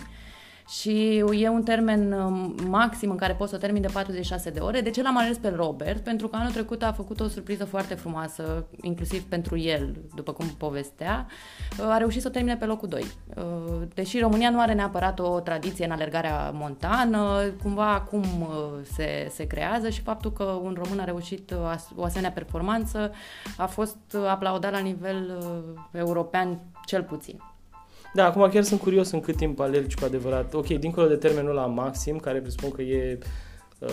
și 0.67 1.17
e 1.17 1.49
un 1.49 1.63
termen 1.63 2.11
um, 2.11 2.55
maxim 2.67 3.09
în 3.09 3.17
care 3.17 3.33
poți 3.33 3.51
să 3.51 3.57
termini 3.57 3.85
de 3.85 3.91
46 3.93 4.49
de 4.49 4.59
ore. 4.59 4.81
De 4.81 4.89
ce 4.89 5.01
l-am 5.01 5.17
ales 5.17 5.37
pe 5.37 5.47
Robert? 5.47 6.03
Pentru 6.03 6.27
că 6.27 6.35
anul 6.35 6.51
trecut 6.51 6.83
a 6.83 6.91
făcut 6.91 7.19
o 7.19 7.27
surpriză 7.27 7.65
foarte 7.65 7.93
frumoasă, 7.93 8.65
inclusiv 8.81 9.23
pentru 9.23 9.57
el, 9.57 9.95
după 10.15 10.31
cum 10.33 10.45
povestea. 10.47 11.27
Uh, 11.79 11.85
a 11.85 11.97
reușit 11.97 12.21
să 12.21 12.27
o 12.27 12.31
termine 12.31 12.57
pe 12.57 12.65
locul 12.65 12.87
2. 12.87 13.05
Uh, 13.35 13.43
deși 13.93 14.19
România 14.19 14.49
nu 14.49 14.59
are 14.59 14.73
neapărat 14.73 15.19
o 15.19 15.39
tradiție 15.39 15.85
în 15.85 15.91
alergarea 15.91 16.51
montană, 16.51 17.53
cumva 17.61 17.93
acum 17.93 18.23
uh, 18.41 18.57
se, 18.83 19.27
se 19.29 19.47
creează 19.47 19.89
și 19.89 20.01
faptul 20.01 20.31
că 20.33 20.43
un 20.43 20.77
român 20.83 20.99
a 20.99 21.03
reușit 21.03 21.53
o 21.95 22.03
asemenea 22.03 22.31
performanță 22.31 23.11
a 23.57 23.65
fost 23.65 23.97
aplaudat 24.29 24.71
la 24.71 24.79
nivel 24.79 25.37
european 25.91 26.59
cel 26.85 27.03
puțin. 27.03 27.39
Da, 28.17 28.25
acum 28.25 28.49
chiar 28.49 28.63
sunt 28.63 28.79
curios 28.79 29.11
în 29.11 29.19
cât 29.19 29.35
timp 29.35 29.59
alergi 29.59 29.95
cu 29.95 30.05
adevărat. 30.05 30.53
Ok, 30.53 30.67
dincolo 30.67 31.07
de 31.07 31.15
termenul 31.15 31.53
la 31.53 31.65
maxim, 31.65 32.17
care 32.17 32.39
presupun 32.39 32.71
că 32.71 32.81
e... 32.81 33.17
Uh... 33.79 33.89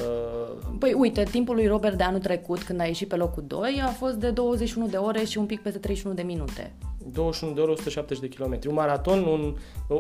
Păi 0.79 0.93
uite, 0.93 1.23
timpul 1.23 1.55
lui 1.55 1.67
Robert 1.67 1.97
de 1.97 2.03
anul 2.03 2.21
trecut, 2.21 2.63
când 2.63 2.81
a 2.81 2.85
ieșit 2.85 3.09
pe 3.09 3.17
locul 3.17 3.45
2, 3.47 3.83
a 3.85 3.89
fost 3.89 4.15
de 4.15 4.31
21 4.31 4.87
de 4.87 4.97
ore 4.97 5.25
și 5.25 5.39
un 5.39 5.47
pic 5.47 5.61
peste 5.61 5.79
31 5.79 6.15
de 6.15 6.23
minute. 6.23 6.73
21 7.13 7.55
de 7.55 7.61
ore, 7.61 7.71
170 7.71 8.29
de 8.29 8.29
kilometri. 8.35 8.69
Un 8.69 8.75
maraton, 8.75 9.25
un, 9.25 9.55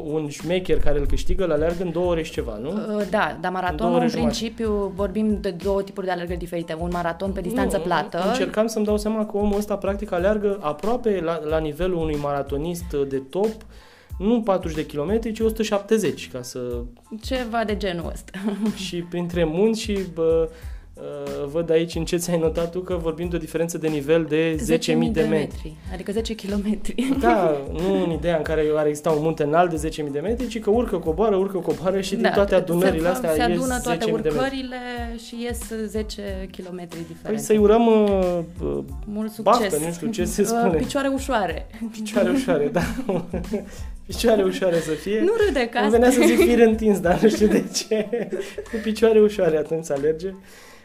un 0.04 0.28
șmecher 0.28 0.78
care 0.78 0.98
îl 0.98 1.06
câștigă, 1.06 1.44
îl 1.44 1.52
alergă 1.52 1.82
în 1.82 1.92
două 1.92 2.10
ore 2.10 2.22
și 2.22 2.32
ceva, 2.32 2.56
nu? 2.56 2.68
Uh, 2.68 3.06
da, 3.10 3.38
dar 3.40 3.52
maratonul, 3.52 3.96
în, 3.96 4.02
în 4.02 4.10
principiu, 4.10 4.66
jumate. 4.66 4.92
vorbim 4.94 5.40
de 5.40 5.50
două 5.50 5.82
tipuri 5.82 6.06
de 6.06 6.12
alergări 6.12 6.38
diferite. 6.38 6.76
Un 6.80 6.90
maraton 6.92 7.32
pe 7.32 7.40
distanță 7.40 7.76
nu, 7.76 7.82
plată. 7.82 8.22
Încercam 8.28 8.66
să-mi 8.66 8.84
dau 8.84 8.96
seama 8.96 9.26
că 9.26 9.36
omul 9.36 9.58
ăsta, 9.58 9.76
practic, 9.76 10.12
alergă 10.12 10.58
aproape 10.60 11.20
la, 11.20 11.40
la 11.44 11.58
nivelul 11.58 11.96
unui 11.96 12.16
maratonist 12.16 12.96
de 13.08 13.18
top, 13.18 13.52
nu 14.18 14.42
40 14.42 14.76
de 14.76 14.86
kilometri, 14.86 15.32
ci 15.32 15.40
170 15.40 16.30
ca 16.30 16.42
să... 16.42 16.82
Ceva 17.20 17.64
de 17.64 17.76
genul 17.76 18.10
ăsta. 18.12 18.38
și 18.86 18.96
printre 18.96 19.44
munți 19.44 19.80
și 19.80 19.98
bă, 20.14 20.48
Uh, 20.94 21.44
văd 21.52 21.70
aici 21.70 21.94
în 21.94 22.04
ce 22.04 22.16
ți-ai 22.16 22.38
notat 22.38 22.70
tu 22.70 22.80
că 22.80 22.94
vorbim 22.94 23.28
de 23.28 23.36
o 23.36 23.38
diferență 23.38 23.78
de 23.78 23.88
nivel 23.88 24.24
de 24.24 24.56
10.000 24.56 24.64
de, 24.64 24.76
de 24.76 24.96
metri. 24.96 25.28
metri. 25.28 25.74
Adică 25.92 26.12
10 26.12 26.34
km. 26.34 26.80
Da, 27.18 27.56
nu 27.72 28.02
în 28.04 28.10
ideea 28.10 28.36
în 28.36 28.42
care 28.42 28.64
ar 28.76 28.86
exista 28.86 29.10
un 29.10 29.22
munte 29.22 29.42
înalt 29.42 29.80
de 29.80 29.88
10.000 29.88 30.10
de 30.10 30.20
metri, 30.20 30.46
ci 30.46 30.60
că 30.60 30.70
urcă, 30.70 30.98
coboară, 30.98 31.36
urcă, 31.36 31.58
coboară 31.58 32.00
și 32.00 32.14
da, 32.14 32.20
din 32.20 32.30
toate 32.34 32.54
adunările 32.54 33.02
se, 33.02 33.08
astea 33.08 33.32
se 33.32 33.42
adună 33.42 33.80
toate 33.82 34.10
urcările 34.10 34.76
și 35.26 35.42
ies 35.42 35.58
10 35.86 36.48
km 36.56 36.88
diferențe. 36.88 37.22
Păi 37.22 37.38
să-i 37.38 37.58
urăm 37.58 37.86
uh, 37.86 38.38
Mult 39.04 39.32
succes. 39.32 39.58
Baftă, 39.60 39.76
nu 39.86 39.92
știu 39.92 40.10
ce 40.10 40.24
se 40.24 40.40
uh, 40.40 40.46
spune. 40.46 40.76
Picioare 40.76 41.08
ușoare. 41.08 41.66
Picioare 41.92 42.30
ușoare, 42.30 42.68
da. 42.72 42.82
picioare 44.06 44.42
ușoare 44.42 44.80
să 44.80 44.90
fie. 44.90 45.20
Nu 45.20 45.32
râde 45.46 45.68
că 45.68 45.78
Îmi 45.78 45.90
venea 45.90 46.10
să 46.10 46.22
zic 46.26 46.38
fir 46.38 46.58
întins, 46.58 47.00
dar 47.00 47.20
nu 47.20 47.28
știu 47.28 47.46
de 47.46 47.64
ce. 47.74 48.28
Cu 48.70 48.76
picioare 48.82 49.20
ușoare 49.20 49.56
atunci 49.56 49.90
alerge. 49.90 50.34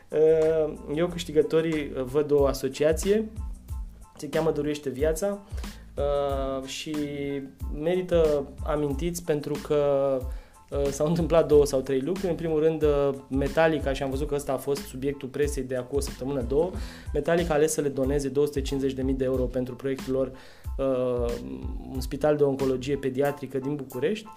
Uh, 0.10 0.74
eu 0.96 1.08
câștigătorii 1.08 1.92
uh, 1.96 2.04
văd 2.04 2.32
o 2.32 2.46
asociație, 2.46 3.30
se 4.18 4.30
cheamă 4.30 4.52
Dăruiește 4.52 4.90
Viața 4.90 5.40
uh, 5.96 6.68
și 6.68 6.96
merită 7.82 8.48
amintiți 8.66 9.24
pentru 9.24 9.54
că 9.68 10.18
s-au 10.90 11.08
întâmplat 11.08 11.48
două 11.48 11.66
sau 11.66 11.82
trei 11.82 12.00
lucruri. 12.00 12.30
În 12.30 12.36
primul 12.36 12.60
rând, 12.60 12.84
Metallica, 13.28 13.94
și 13.94 14.04
am 14.04 14.10
văzut 14.10 14.28
că 14.28 14.36
ăsta 14.36 14.52
a 14.52 14.58
fost 14.58 14.82
subiectul 14.82 15.28
presei 15.28 15.64
de 15.64 15.76
acum 15.76 15.98
o 15.98 16.02
săptămână, 16.02 16.42
două, 16.42 16.72
Metallica 17.14 17.54
a 17.54 17.56
ales 17.56 17.72
să 17.72 17.82
le 17.82 17.88
doneze 17.90 18.32
250.000 18.32 18.36
de 19.16 19.24
euro 19.24 19.44
pentru 19.44 19.76
proiectul 19.76 20.14
lor 20.14 20.32
uh, 20.78 21.34
un 21.94 22.02
spital 22.02 22.38
de 22.38 22.44
oncologie 22.44 22.96
pediatrică 22.96 23.58
din 23.58 23.76
București 23.76 24.28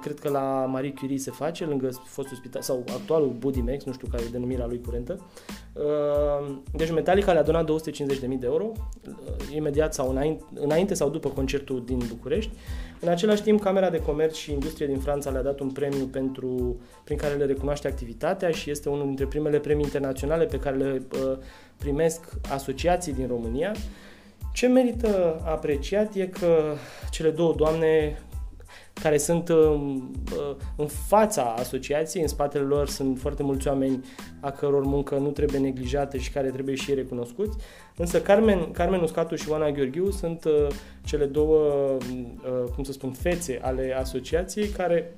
cred 0.00 0.18
că 0.18 0.28
la 0.28 0.66
Marie 0.70 0.92
Curie 0.92 1.18
se 1.18 1.30
face, 1.30 1.64
lângă 1.64 1.88
fostul 2.04 2.36
spital, 2.36 2.62
sau 2.62 2.84
actualul 2.94 3.36
Budimex, 3.38 3.84
nu 3.84 3.92
știu 3.92 4.08
care 4.10 4.22
e 4.22 4.30
denumirea 4.30 4.66
lui 4.66 4.80
curentă. 4.80 5.20
Deci 6.72 6.90
Metallica 6.90 7.32
le-a 7.32 7.42
donat 7.42 7.70
250.000 7.90 8.38
de 8.38 8.46
euro, 8.46 8.72
imediat 9.54 9.94
sau 9.94 10.10
înainte, 10.10 10.44
înainte 10.54 10.94
sau 10.94 11.10
după 11.10 11.28
concertul 11.28 11.84
din 11.84 12.02
București. 12.08 12.50
În 13.00 13.08
același 13.08 13.42
timp, 13.42 13.60
Camera 13.60 13.90
de 13.90 13.98
Comerț 13.98 14.34
și 14.34 14.52
Industrie 14.52 14.86
din 14.86 14.98
Franța 14.98 15.30
le-a 15.30 15.42
dat 15.42 15.60
un 15.60 15.70
premiu 15.70 16.04
pentru, 16.04 16.80
prin 17.04 17.16
care 17.16 17.34
le 17.34 17.44
recunoaște 17.44 17.88
activitatea 17.88 18.50
și 18.50 18.70
este 18.70 18.88
unul 18.88 19.06
dintre 19.06 19.26
primele 19.26 19.58
premii 19.58 19.84
internaționale 19.84 20.44
pe 20.44 20.58
care 20.58 20.76
le 20.76 21.02
uh, 21.12 21.36
primesc 21.76 22.30
asociații 22.52 23.12
din 23.12 23.26
România. 23.26 23.74
Ce 24.52 24.66
merită 24.66 25.40
apreciat 25.44 26.14
e 26.14 26.26
că 26.26 26.74
cele 27.10 27.30
două 27.30 27.54
doamne 27.56 28.18
care 29.02 29.18
sunt 29.18 29.48
um, 29.48 30.12
uh, 30.32 30.56
în 30.76 30.86
fața 30.86 31.42
asociației, 31.42 32.22
în 32.22 32.28
spatele 32.28 32.64
lor 32.64 32.88
sunt 32.88 33.18
foarte 33.18 33.42
mulți 33.42 33.68
oameni 33.68 34.04
a 34.40 34.50
căror 34.50 34.84
muncă 34.84 35.14
nu 35.14 35.30
trebuie 35.30 35.60
neglijată 35.60 36.16
și 36.16 36.32
care 36.32 36.48
trebuie 36.48 36.74
și 36.74 36.90
ei 36.90 36.96
recunoscuți. 36.96 37.56
Însă 37.96 38.20
Carmen, 38.20 38.70
Carmen 38.70 39.00
Uscatu 39.00 39.34
și 39.34 39.50
Oana 39.50 39.70
Gheorghiu 39.70 40.10
sunt 40.10 40.44
uh, 40.44 40.66
cele 41.04 41.24
două, 41.24 41.56
uh, 41.56 42.70
cum 42.74 42.84
să 42.84 42.92
spun, 42.92 43.10
fețe 43.10 43.58
ale 43.62 43.96
asociației 43.98 44.68
care 44.68 45.16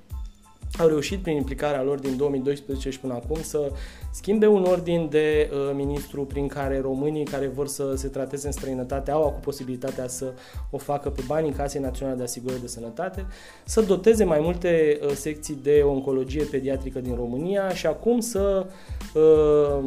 au 0.78 0.87
reușit 0.87 1.22
prin 1.22 1.37
implicarea 1.37 1.83
lor 1.83 1.98
din 1.98 2.16
2012 2.16 2.90
și 2.90 3.00
până 3.00 3.14
acum 3.14 3.42
să 3.42 3.72
schimbe 4.11 4.46
un 4.46 4.64
ordin 4.64 5.09
de 5.11 5.50
uh, 5.52 5.70
ministru 5.74 6.24
prin 6.24 6.46
care 6.46 6.81
românii 6.81 7.24
care 7.24 7.46
vor 7.46 7.66
să 7.66 7.94
se 7.96 8.09
trateze 8.09 8.46
în 8.46 8.52
străinătate 8.52 9.11
au 9.11 9.26
acum 9.26 9.40
posibilitatea 9.40 10.09
să 10.09 10.33
o 10.70 10.78
facă 10.78 11.11
pe 11.11 11.22
banii 11.26 11.52
Casei 11.52 11.81
Naționale 11.81 12.16
de 12.16 12.22
Asigurări 12.22 12.61
de 12.61 12.66
Sănătate, 12.66 13.26
să 13.64 13.81
doteze 13.81 14.24
mai 14.24 14.40
multe 14.40 14.98
uh, 15.02 15.11
secții 15.11 15.59
de 15.62 15.83
oncologie 15.85 16.44
pediatrică 16.44 17.00
din 17.00 17.14
România 17.14 17.68
și 17.68 17.87
acum 17.87 18.20
să, 18.20 18.66
uh, 19.14 19.85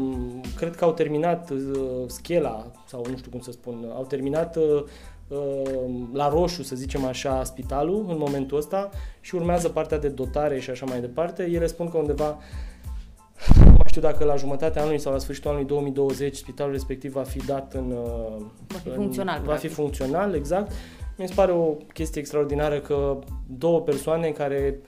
cred 0.55 0.75
că 0.75 0.83
au 0.83 0.93
terminat 0.93 1.49
uh, 1.49 1.59
schela, 2.07 2.71
sau 2.87 3.05
nu 3.09 3.17
știu 3.17 3.31
cum 3.31 3.39
să 3.39 3.51
spun, 3.51 3.91
au 3.95 4.05
terminat 4.05 4.55
uh, 4.55 4.63
Ehm, 4.63 4.85
la 6.13 6.29
roșu, 6.29 6.63
să 6.63 6.75
zicem 6.75 7.05
așa, 7.05 7.43
spitalul 7.43 8.05
în 8.09 8.17
momentul 8.17 8.57
ăsta 8.57 8.89
și 9.21 9.35
urmează 9.35 9.69
partea 9.69 9.99
de 9.99 10.07
dotare 10.07 10.59
și 10.59 10.69
așa 10.69 10.85
mai 10.85 10.99
departe. 10.99 11.43
Ele 11.43 11.67
spun 11.67 11.89
că 11.89 11.97
undeva 11.97 12.37
nu 13.55 13.65
mai 13.65 13.85
știu 13.85 14.01
dacă 14.01 14.23
la 14.23 14.35
jumătatea 14.35 14.81
anului 14.81 14.99
sau 14.99 15.11
la 15.11 15.17
sfârșitul 15.17 15.49
anului 15.49 15.67
2020 15.67 16.35
spitalul 16.35 16.71
respectiv 16.71 17.11
va 17.11 17.23
fi 17.23 17.45
dat 17.45 17.73
în... 17.73 17.93
Va 18.67 18.77
fi 18.83 18.87
în, 18.87 18.95
funcțional. 18.95 19.41
Va 19.43 19.55
fi 19.55 19.67
funcțional, 19.67 20.33
exact. 20.33 20.71
Mi 21.17 21.27
se 21.27 21.33
pare 21.33 21.51
o 21.51 21.73
chestie 21.93 22.21
extraordinară 22.21 22.79
că 22.79 23.19
două 23.47 23.81
persoane 23.81 24.29
care 24.29 24.81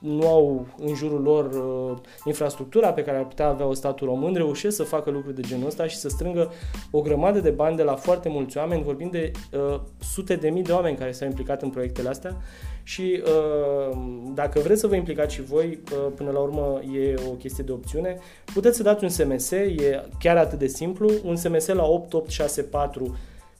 nu 0.00 0.26
au 0.26 0.66
în 0.78 0.94
jurul 0.94 1.22
lor 1.22 1.44
uh, 1.44 1.98
infrastructura 2.24 2.92
pe 2.92 3.02
care 3.02 3.18
ar 3.18 3.26
putea 3.26 3.46
avea 3.46 3.66
o 3.66 3.74
statul 3.74 4.06
român, 4.06 4.34
reușesc 4.34 4.76
să 4.76 4.82
facă 4.82 5.10
lucruri 5.10 5.34
de 5.34 5.42
genul 5.42 5.66
ăsta 5.66 5.86
și 5.86 5.96
să 5.96 6.08
strângă 6.08 6.52
o 6.90 7.00
grămadă 7.00 7.40
de 7.40 7.50
bani 7.50 7.76
de 7.76 7.82
la 7.82 7.94
foarte 7.94 8.28
mulți 8.28 8.56
oameni, 8.56 8.82
vorbim 8.82 9.08
de 9.10 9.30
uh, 9.52 9.80
sute 9.98 10.36
de 10.36 10.50
mii 10.50 10.62
de 10.62 10.72
oameni 10.72 10.96
care 10.96 11.12
s-au 11.12 11.28
implicat 11.28 11.62
în 11.62 11.70
proiectele 11.70 12.08
astea. 12.08 12.36
Și 12.82 13.22
uh, 13.24 13.98
dacă 14.34 14.60
vreți 14.60 14.80
să 14.80 14.86
vă 14.86 14.94
implicați 14.94 15.34
și 15.34 15.42
voi, 15.42 15.80
uh, 15.92 16.12
până 16.16 16.30
la 16.30 16.38
urmă 16.38 16.80
e 16.94 17.14
o 17.28 17.32
chestie 17.32 17.64
de 17.64 17.72
opțiune, 17.72 18.16
puteți 18.54 18.76
să 18.76 18.82
dați 18.82 19.04
un 19.04 19.10
SMS, 19.10 19.50
e 19.50 20.04
chiar 20.18 20.36
atât 20.36 20.58
de 20.58 20.66
simplu, 20.66 21.10
un 21.24 21.36
SMS 21.36 21.66
la 21.66 21.84
8864 21.84 23.16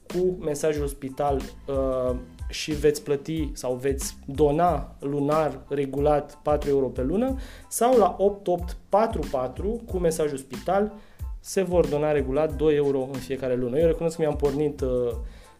cu 0.06 0.36
mesajul 0.44 0.86
spital 0.86 1.40
uh, 1.66 2.16
și 2.50 2.72
veți 2.72 3.02
plăti 3.02 3.50
sau 3.52 3.74
veți 3.74 4.16
dona 4.26 4.96
lunar 5.00 5.58
regulat 5.68 6.38
4 6.42 6.68
euro 6.68 6.86
pe 6.86 7.02
lună 7.02 7.36
sau 7.68 7.98
la 7.98 8.16
8844 8.18 9.82
cu 9.86 9.98
mesajul 9.98 10.38
spital 10.38 10.92
se 11.40 11.62
vor 11.62 11.86
dona 11.86 12.12
regulat 12.12 12.56
2 12.56 12.74
euro 12.74 13.08
în 13.12 13.18
fiecare 13.18 13.54
lună. 13.54 13.78
Eu 13.78 13.86
recunosc 13.86 14.16
că 14.16 14.22
mi-am 14.22 14.36
pornit 14.36 14.80
uh, 14.80 14.88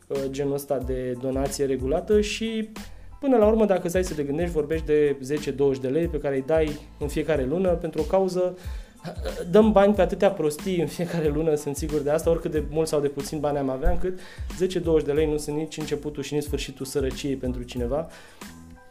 uh, 0.07 0.19
genul 0.31 0.55
ăsta 0.55 0.79
de 0.79 1.17
donație 1.21 1.65
regulată 1.65 2.21
și 2.21 2.69
până 3.21 3.37
la 3.37 3.47
urmă 3.47 3.65
dacă 3.65 3.89
stai 3.89 4.05
să 4.05 4.15
te 4.15 4.23
gândești 4.23 4.53
vorbești 4.53 4.87
de 4.87 5.17
10-20 5.77 5.81
de 5.81 5.89
lei 5.89 6.09
pe 6.09 6.19
care 6.19 6.35
îi 6.35 6.45
dai 6.47 6.79
în 6.99 7.09
fiecare 7.09 7.45
lună 7.45 7.69
pentru 7.69 8.01
o 8.01 8.05
cauză 8.05 8.57
dăm 9.51 9.73
bani 9.73 9.95
pe 9.95 10.01
atâtea 10.01 10.31
prostii 10.31 10.81
în 10.81 10.87
fiecare 10.87 11.29
lună, 11.29 11.55
sunt 11.55 11.77
sigur 11.77 12.01
de 12.01 12.11
asta, 12.11 12.31
oricât 12.31 12.51
de 12.51 12.63
mult 12.71 12.89
sau 12.89 13.01
de 13.01 13.09
puțin 13.09 13.41
bani 13.41 13.59
am 13.59 13.71
avea, 13.71 13.91
încât 13.91 14.19
10-20 15.01 15.05
de 15.05 15.13
lei 15.13 15.31
nu 15.31 15.37
sunt 15.37 15.57
nici 15.57 15.77
începutul 15.77 16.23
și 16.23 16.35
nici 16.35 16.43
sfârșitul 16.43 16.87
sărăciei 16.87 17.37
pentru 17.37 17.63
cineva. 17.63 18.09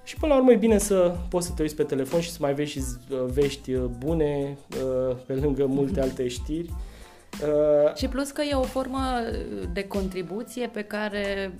Și 0.03 0.15
până 0.15 0.33
la 0.33 0.39
urmă 0.39 0.51
e 0.51 0.55
bine 0.55 0.77
să 0.77 1.15
poți 1.29 1.47
să 1.47 1.53
te 1.55 1.61
uiți 1.61 1.75
pe 1.75 1.83
telefon 1.83 2.19
și 2.19 2.31
să 2.31 2.37
mai 2.41 2.53
vezi 2.53 2.71
și 2.71 2.79
uh, 2.79 3.17
vești 3.33 3.73
uh, 3.73 3.83
bune 3.83 4.57
uh, 4.71 5.15
pe 5.25 5.33
lângă 5.33 5.65
multe 5.65 6.01
alte 6.01 6.27
știri. 6.27 6.73
Uh, 7.43 7.95
și 7.95 8.07
plus 8.07 8.31
că 8.31 8.41
e 8.41 8.53
o 8.53 8.61
formă 8.61 8.99
de 9.73 9.83
contribuție 9.83 10.67
pe 10.67 10.81
care 10.81 11.55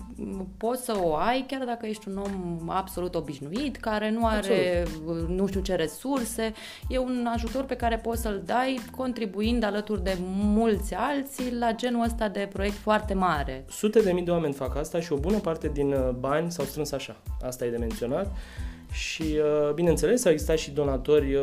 poți 0.58 0.84
să 0.84 0.98
o 1.02 1.16
ai 1.16 1.46
chiar 1.48 1.66
dacă 1.66 1.86
ești 1.86 2.08
un 2.08 2.18
om 2.18 2.70
absolut 2.70 3.16
obișnuit, 3.16 3.78
care 3.78 4.10
nu 4.10 4.26
are 4.26 4.86
absolut. 4.86 5.30
nu 5.30 5.48
știu 5.48 5.62
ce 5.62 5.76
resurse. 5.76 6.54
E 6.90 6.98
un 6.98 7.28
ajutor 7.34 7.64
pe 7.64 7.76
care 7.76 7.98
poți 7.98 8.22
să-l 8.22 8.42
dai 8.46 8.80
contribuind 8.96 9.64
alături 9.64 10.04
de 10.04 10.18
mulți 10.32 10.94
alții 10.94 11.54
la 11.60 11.72
genul 11.72 12.04
ăsta 12.04 12.28
de 12.28 12.50
proiect 12.54 12.76
foarte 12.76 13.14
mare. 13.14 13.66
Sute 13.70 14.00
de 14.00 14.12
mii 14.12 14.24
de 14.24 14.32
oameni 14.32 14.54
fac 14.54 14.78
asta 14.78 15.00
și 15.00 15.14
o 15.14 15.18
bună 15.18 15.38
parte 15.38 15.68
din 15.74 15.94
uh, 15.94 16.10
bani 16.10 16.52
s-au 16.52 16.66
strâns 16.66 16.92
așa. 16.92 17.16
Asta 17.42 17.66
e 17.66 17.70
de 17.70 17.78
menționat. 17.78 18.32
Și, 18.92 19.24
uh, 19.68 19.74
bineînțeles, 19.74 20.26
au 20.26 20.32
existat 20.32 20.58
și 20.58 20.72
donatori, 20.72 21.38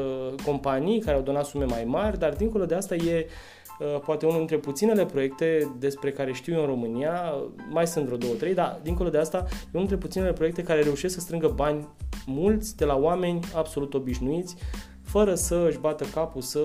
companii 0.45 1.01
care 1.01 1.17
au 1.17 1.23
donat 1.23 1.45
sume 1.45 1.65
mai 1.65 1.85
mari, 1.85 2.19
dar 2.19 2.33
dincolo 2.33 2.65
de 2.65 2.75
asta 2.75 2.95
e 2.95 3.27
Uh, 3.27 3.56
poate 4.05 4.27
unul 4.27 4.39
dintre 4.39 4.57
puținele 4.57 5.07
proiecte 5.07 5.75
despre 5.79 6.12
care 6.12 6.33
știu 6.33 6.55
eu 6.55 6.61
în 6.61 6.67
România, 6.67 7.35
mai 7.71 7.87
sunt 7.87 8.05
vreo 8.05 8.17
două, 8.17 8.35
trei, 8.35 8.55
dar 8.55 8.81
dincolo 8.83 9.09
de 9.09 9.19
asta, 9.19 9.37
e 9.51 9.69
unul 9.73 9.87
dintre 9.87 9.97
puținele 9.97 10.33
proiecte 10.33 10.62
care 10.62 10.83
reușesc 10.83 11.15
să 11.15 11.21
strângă 11.21 11.49
bani 11.49 11.89
mulți 12.27 12.77
de 12.77 12.85
la 12.85 12.97
oameni 12.97 13.41
absolut 13.55 13.95
obișnuiți, 13.95 14.57
fără 15.03 15.35
să 15.35 15.67
își 15.69 15.79
bată 15.79 16.05
capul 16.15 16.41
să 16.41 16.61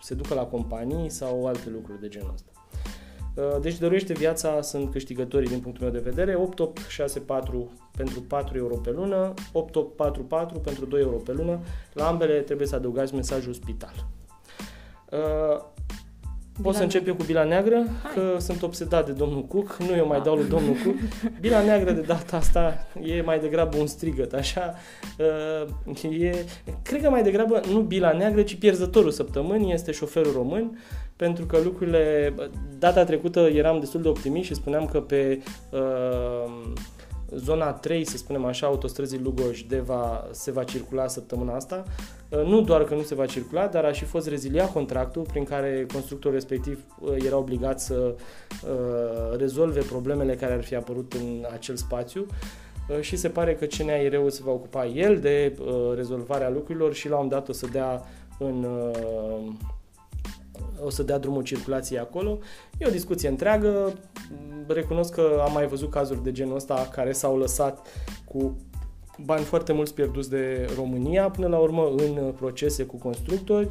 se 0.00 0.14
ducă 0.14 0.34
la 0.34 0.44
companii 0.44 1.10
sau 1.10 1.46
alte 1.46 1.70
lucruri 1.70 2.00
de 2.00 2.08
genul 2.08 2.30
ăsta. 2.34 2.50
Uh, 3.34 3.60
deci 3.60 3.78
dăruiește 3.78 4.12
viața, 4.12 4.60
sunt 4.60 4.90
câștigătorii 4.90 5.48
din 5.48 5.60
punctul 5.60 5.82
meu 5.84 5.92
de 5.92 6.10
vedere, 6.10 6.34
8864 6.34 7.70
pentru 7.96 8.20
4 8.20 8.56
euro 8.56 8.76
pe 8.76 8.90
lună, 8.90 9.34
8844 9.52 10.58
pentru 10.58 10.86
2 10.86 11.00
euro 11.00 11.16
pe 11.16 11.32
lună, 11.32 11.58
la 11.92 12.08
ambele 12.08 12.40
trebuie 12.40 12.66
să 12.66 12.74
adăugați 12.74 13.14
mesajul 13.14 13.52
spital. 13.52 14.06
Uh, 16.56 16.62
Bila 16.62 16.68
Pot 16.68 16.74
să 16.74 16.82
încep 16.82 17.06
eu 17.06 17.14
cu 17.14 17.22
bila 17.22 17.44
neagră, 17.44 17.86
Hai. 18.02 18.12
că 18.14 18.36
sunt 18.38 18.62
obsedat 18.62 19.06
de 19.06 19.12
domnul 19.12 19.42
Cook, 19.42 19.76
nu 19.88 19.96
eu 19.96 20.06
mai 20.06 20.20
dau 20.20 20.34
lui 20.34 20.48
domnul 20.48 20.74
Cook. 20.84 20.94
Bila 21.40 21.62
neagră 21.62 21.90
de 21.90 22.00
data 22.00 22.36
asta 22.36 22.86
e 23.02 23.22
mai 23.22 23.38
degrabă 23.38 23.76
un 23.76 23.86
strigăt, 23.86 24.32
așa. 24.32 24.74
Uh, 25.86 26.20
e, 26.20 26.44
cred 26.82 27.02
că 27.02 27.10
mai 27.10 27.22
degrabă 27.22 27.60
nu 27.72 27.80
bila 27.80 28.12
neagră, 28.12 28.42
ci 28.42 28.54
pierzătorul 28.54 29.10
săptămânii 29.10 29.72
este 29.72 29.92
șoferul 29.92 30.32
român, 30.32 30.78
pentru 31.16 31.44
că 31.44 31.58
lucrurile... 31.64 32.34
Data 32.78 33.04
trecută 33.04 33.40
eram 33.40 33.78
destul 33.78 34.02
de 34.02 34.08
optimist 34.08 34.46
și 34.46 34.54
spuneam 34.54 34.86
că 34.86 35.00
pe... 35.00 35.42
Uh, 35.70 36.72
zona 37.34 37.72
3, 37.72 38.04
să 38.04 38.16
spunem 38.16 38.44
așa, 38.44 38.66
autostrăzii 38.66 39.18
Lugoj-Deva 39.18 40.28
se 40.30 40.50
va 40.50 40.64
circula 40.64 41.06
săptămâna 41.06 41.54
asta. 41.54 41.84
Uh, 42.28 42.44
nu 42.44 42.60
doar 42.60 42.84
că 42.84 42.94
nu 42.94 43.02
se 43.02 43.14
va 43.14 43.26
circula, 43.26 43.66
dar 43.66 43.84
a 43.84 43.92
și 43.92 44.04
fost 44.04 44.28
reziliat 44.28 44.72
contractul 44.72 45.22
prin 45.22 45.44
care 45.44 45.86
constructorul 45.92 46.36
respectiv 46.36 46.84
uh, 47.00 47.14
era 47.24 47.36
obligat 47.36 47.80
să 47.80 48.14
uh, 48.14 49.38
rezolve 49.38 49.80
problemele 49.80 50.34
care 50.34 50.52
ar 50.52 50.62
fi 50.62 50.74
apărut 50.74 51.12
în 51.12 51.46
acel 51.52 51.76
spațiu 51.76 52.26
și 53.00 53.16
se 53.16 53.28
pare 53.28 53.54
că 53.54 53.64
CNAIR-ul 53.64 54.30
se 54.30 54.40
va 54.44 54.50
ocupa 54.50 54.86
el 54.86 55.20
de 55.20 55.58
rezolvarea 55.94 56.50
lucrurilor 56.50 56.94
și 56.94 57.08
la 57.08 57.16
un 57.16 57.28
dat 57.28 57.48
o 57.48 57.52
să 57.52 57.66
dea 57.66 58.02
în 58.38 58.66
o 60.84 60.90
să 60.90 61.02
dea 61.02 61.18
drumul 61.18 61.42
circulației 61.42 61.98
acolo. 61.98 62.38
E 62.78 62.86
o 62.86 62.90
discuție 62.90 63.28
întreagă. 63.28 63.92
Recunosc 64.66 65.14
că 65.14 65.42
am 65.44 65.52
mai 65.52 65.66
văzut 65.66 65.90
cazuri 65.90 66.22
de 66.22 66.32
genul 66.32 66.54
ăsta 66.54 66.88
care 66.92 67.12
s-au 67.12 67.38
lăsat 67.38 67.86
cu 68.24 68.56
bani 69.24 69.44
foarte 69.44 69.72
mulți 69.72 69.94
pierduți 69.94 70.30
de 70.30 70.68
România, 70.76 71.30
până 71.30 71.46
la 71.46 71.58
urmă 71.58 71.92
în 71.96 72.32
procese 72.36 72.84
cu 72.84 72.96
constructori. 72.96 73.70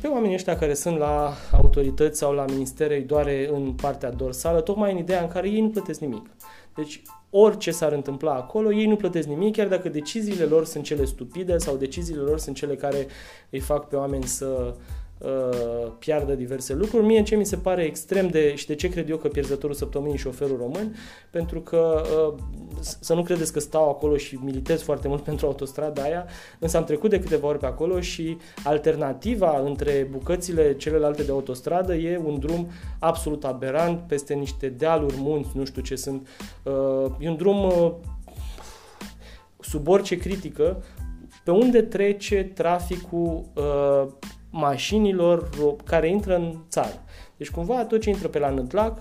Pe 0.00 0.06
oamenii 0.06 0.34
ăștia 0.34 0.58
care 0.58 0.74
sunt 0.74 0.98
la 0.98 1.32
autorități 1.52 2.18
sau 2.18 2.32
la 2.32 2.44
ministere 2.44 2.96
îi 2.96 3.02
doare 3.02 3.48
în 3.52 3.72
partea 3.72 4.10
dorsală, 4.10 4.60
tocmai 4.60 4.92
în 4.92 4.98
ideea 4.98 5.22
în 5.22 5.28
care 5.28 5.48
ei 5.48 5.60
nu 5.60 5.68
plătesc 5.68 6.00
nimic. 6.00 6.26
Deci 6.74 7.02
orice 7.30 7.70
s-ar 7.70 7.92
întâmpla 7.92 8.34
acolo, 8.34 8.72
ei 8.72 8.86
nu 8.86 8.96
plătesc 8.96 9.28
nimic, 9.28 9.56
chiar 9.56 9.68
dacă 9.68 9.88
deciziile 9.88 10.44
lor 10.44 10.64
sunt 10.64 10.84
cele 10.84 11.04
stupide 11.04 11.58
sau 11.58 11.76
deciziile 11.76 12.20
lor 12.20 12.38
sunt 12.38 12.56
cele 12.56 12.74
care 12.74 13.06
îi 13.50 13.60
fac 13.60 13.88
pe 13.88 13.96
oameni 13.96 14.24
să 14.24 14.74
uh, 15.18 15.92
piardă 15.98 16.34
diverse 16.34 16.74
lucruri. 16.74 17.04
Mie 17.04 17.22
ce 17.22 17.36
mi 17.36 17.46
se 17.46 17.56
pare 17.56 17.82
extrem 17.82 18.28
de, 18.28 18.54
și 18.54 18.66
de 18.66 18.74
ce 18.74 18.88
cred 18.88 19.08
eu 19.08 19.16
că 19.16 19.28
pierzătorul 19.28 19.74
săptămânii 19.74 20.16
șoferul 20.16 20.56
român, 20.56 20.94
pentru 21.30 21.60
că 21.60 22.02
uh, 22.02 22.42
să 22.80 23.14
nu 23.14 23.22
credeți 23.22 23.52
că 23.52 23.60
stau 23.60 23.88
acolo 23.88 24.16
și 24.16 24.38
militez 24.42 24.82
foarte 24.82 25.08
mult 25.08 25.22
pentru 25.30 25.46
autostrada 25.46 26.02
aia, 26.02 26.26
însă 26.58 26.76
am 26.76 26.84
trecut 26.84 27.10
de 27.10 27.20
câteva 27.20 27.46
ori 27.46 27.58
pe 27.58 27.66
acolo 27.66 28.00
și 28.00 28.36
alternativa 28.64 29.60
între 29.64 30.08
bucățile 30.10 30.76
celelalte 30.76 31.22
de 31.22 31.30
autostradă 31.30 31.94
e 31.94 32.20
un 32.24 32.38
drum 32.38 32.68
absolut 32.98 33.44
aberant 33.44 34.00
peste 34.06 34.34
niște 34.34 34.68
dealuri, 34.68 35.14
munți, 35.18 35.50
nu 35.54 35.64
știu 35.64 35.82
ce 35.82 35.96
sunt. 35.96 36.28
Uh, 36.62 37.06
e 37.18 37.28
un 37.28 37.36
drum 37.36 37.64
uh, 37.64 37.92
sub 39.60 39.88
orice 39.88 40.16
critică, 40.16 40.82
pe 41.44 41.50
unde 41.50 41.82
trece 41.82 42.50
traficul 42.54 43.44
uh, 43.54 44.12
mașinilor 44.54 45.48
care 45.84 46.08
intră 46.08 46.36
în 46.36 46.56
țară. 46.68 47.02
Deci 47.36 47.50
cumva 47.50 47.84
tot 47.84 48.00
ce 48.00 48.10
intră 48.10 48.28
pe 48.28 48.38
la 48.38 48.50
Nădlac 48.50 48.98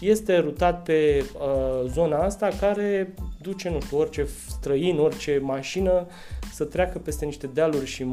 este 0.00 0.38
rutat 0.38 0.82
pe 0.82 1.24
uh, 1.34 1.90
zona 1.90 2.22
asta 2.22 2.48
care 2.60 3.14
duce, 3.40 3.70
nu 3.70 3.80
știu, 3.80 3.98
orice 3.98 4.26
străin, 4.48 4.98
orice 4.98 5.40
mașină 5.42 6.06
să 6.52 6.64
treacă 6.64 6.98
peste 6.98 7.24
niște 7.24 7.46
dealuri 7.46 7.86
și 7.86 8.04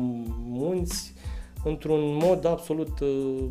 munți 0.43 1.13
într-un 1.63 2.19
mod 2.23 2.45
absolut 2.45 2.99
uh, 2.99 3.45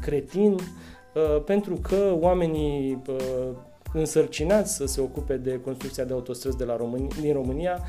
cretin 0.00 0.52
uh, 0.52 1.42
pentru 1.44 1.74
că 1.74 2.16
oamenii 2.20 3.02
uh, 3.08 3.48
însărcinați 3.92 4.74
să 4.74 4.86
se 4.86 5.00
ocupe 5.00 5.36
de 5.36 5.60
construcția 5.60 6.04
de 6.04 6.12
autostrăzi 6.12 6.56
de 6.56 6.64
la 6.64 6.76
România, 6.76 7.16
din 7.20 7.32
România 7.32 7.80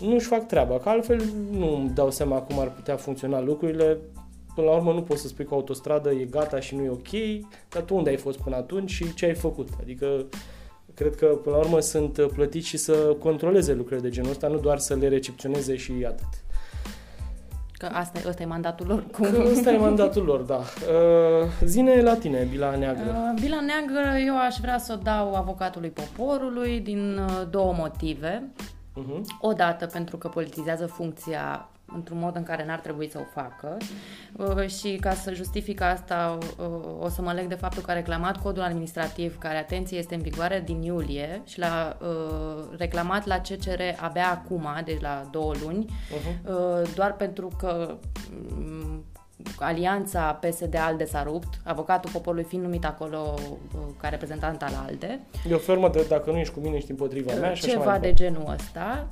nu 0.00 0.14
își 0.14 0.26
fac 0.26 0.46
treaba, 0.46 0.78
că 0.78 0.88
altfel 0.88 1.22
nu 1.50 1.74
îmi 1.74 1.90
dau 1.90 2.10
seama 2.10 2.38
cum 2.38 2.58
ar 2.58 2.70
putea 2.70 2.96
funcționa 2.96 3.40
lucrurile. 3.40 3.98
Până 4.54 4.66
la 4.66 4.76
urmă 4.76 4.92
nu 4.92 5.02
poți 5.02 5.20
să 5.20 5.28
spui 5.28 5.44
că 5.44 5.54
autostradă 5.54 6.10
e 6.10 6.24
gata 6.24 6.60
și 6.60 6.74
nu 6.74 6.82
e 6.82 6.88
ok, 6.88 7.10
dar 7.68 7.82
tu 7.82 7.94
unde 7.94 8.10
ai 8.10 8.16
fost 8.16 8.38
până 8.38 8.56
atunci 8.56 8.90
și 8.90 9.14
ce 9.14 9.24
ai 9.24 9.34
făcut? 9.34 9.68
Adică 9.80 10.26
cred 10.94 11.14
că 11.14 11.26
până 11.26 11.56
la 11.56 11.62
urmă 11.62 11.80
sunt 11.80 12.26
plătiți 12.34 12.66
și 12.66 12.76
să 12.76 12.92
controleze 13.18 13.74
lucrurile 13.74 14.08
de 14.08 14.14
genul 14.14 14.30
ăsta, 14.30 14.48
nu 14.48 14.58
doar 14.58 14.78
să 14.78 14.94
le 14.94 15.08
recepționeze 15.08 15.76
și 15.76 15.92
atât. 16.06 16.28
Că 17.72 17.88
asta, 17.92 18.20
ăsta 18.28 18.42
e 18.42 18.46
mandatul 18.46 18.86
lor. 18.86 19.04
Cum? 19.12 19.30
Că 19.30 19.42
ăsta 19.50 19.72
e 19.72 19.76
mandatul 19.76 20.24
lor, 20.24 20.40
da. 20.40 20.56
Uh, 20.56 21.48
zine 21.64 22.00
la 22.00 22.14
tine, 22.14 22.46
Bila 22.50 22.76
Neagră. 22.76 23.04
Uh, 23.04 23.40
Bila 23.40 23.60
Neagră 23.60 24.18
eu 24.26 24.38
aș 24.38 24.56
vrea 24.60 24.78
să 24.78 24.96
o 24.98 25.02
dau 25.02 25.34
avocatului 25.34 25.90
poporului 25.90 26.80
din 26.80 27.18
uh, 27.18 27.46
două 27.50 27.74
motive. 27.76 28.50
Uh-huh. 28.96 29.20
Odată 29.40 29.86
pentru 29.86 30.16
că 30.16 30.28
politizează 30.28 30.86
funcția 30.86 31.68
într-un 31.94 32.18
mod 32.18 32.36
în 32.36 32.42
care 32.42 32.64
n-ar 32.64 32.78
trebui 32.78 33.10
să 33.10 33.18
o 33.18 33.40
facă 33.40 33.76
uh, 34.36 34.68
și 34.68 34.98
ca 35.00 35.14
să 35.14 35.32
justific 35.34 35.80
asta 35.80 36.38
uh, 36.58 36.66
o 37.00 37.08
să 37.08 37.22
mă 37.22 37.32
leg 37.32 37.46
de 37.46 37.54
faptul 37.54 37.82
că 37.82 37.90
a 37.90 37.94
reclamat 37.94 38.42
codul 38.42 38.62
administrativ 38.62 39.38
care, 39.38 39.58
atenție, 39.58 39.98
este 39.98 40.14
în 40.14 40.20
vigoare 40.20 40.62
din 40.64 40.82
iulie 40.82 41.42
și 41.46 41.58
l-a 41.58 41.96
uh, 42.00 42.64
reclamat 42.78 43.26
la 43.26 43.38
CCR 43.38 43.80
abia 44.00 44.30
acum, 44.30 44.66
deci 44.84 45.00
la 45.00 45.28
două 45.30 45.52
luni, 45.62 45.84
uh-huh. 45.84 46.94
doar 46.94 47.16
pentru 47.16 47.50
că 47.58 47.98
um, 48.56 48.81
alianța 49.58 50.40
PSD-ALDE 50.40 51.04
s-a 51.04 51.22
rupt, 51.22 51.48
avocatul 51.64 52.10
poporului 52.10 52.44
fiind 52.44 52.64
numit 52.64 52.84
acolo 52.84 53.34
ca 54.00 54.08
reprezentant 54.08 54.62
al 54.62 54.84
ALDE. 54.86 55.20
E 55.48 55.54
o 55.54 55.58
formă 55.58 55.88
de 55.88 56.06
dacă 56.08 56.30
nu 56.30 56.38
ești 56.38 56.54
cu 56.54 56.60
mine, 56.60 56.76
ești 56.76 56.90
împotriva 56.90 57.32
mea 57.34 57.54
și 57.54 57.62
Ceva 57.62 57.90
așa 57.90 57.98
de 57.98 58.12
genul 58.12 58.52
ăsta. 58.52 59.08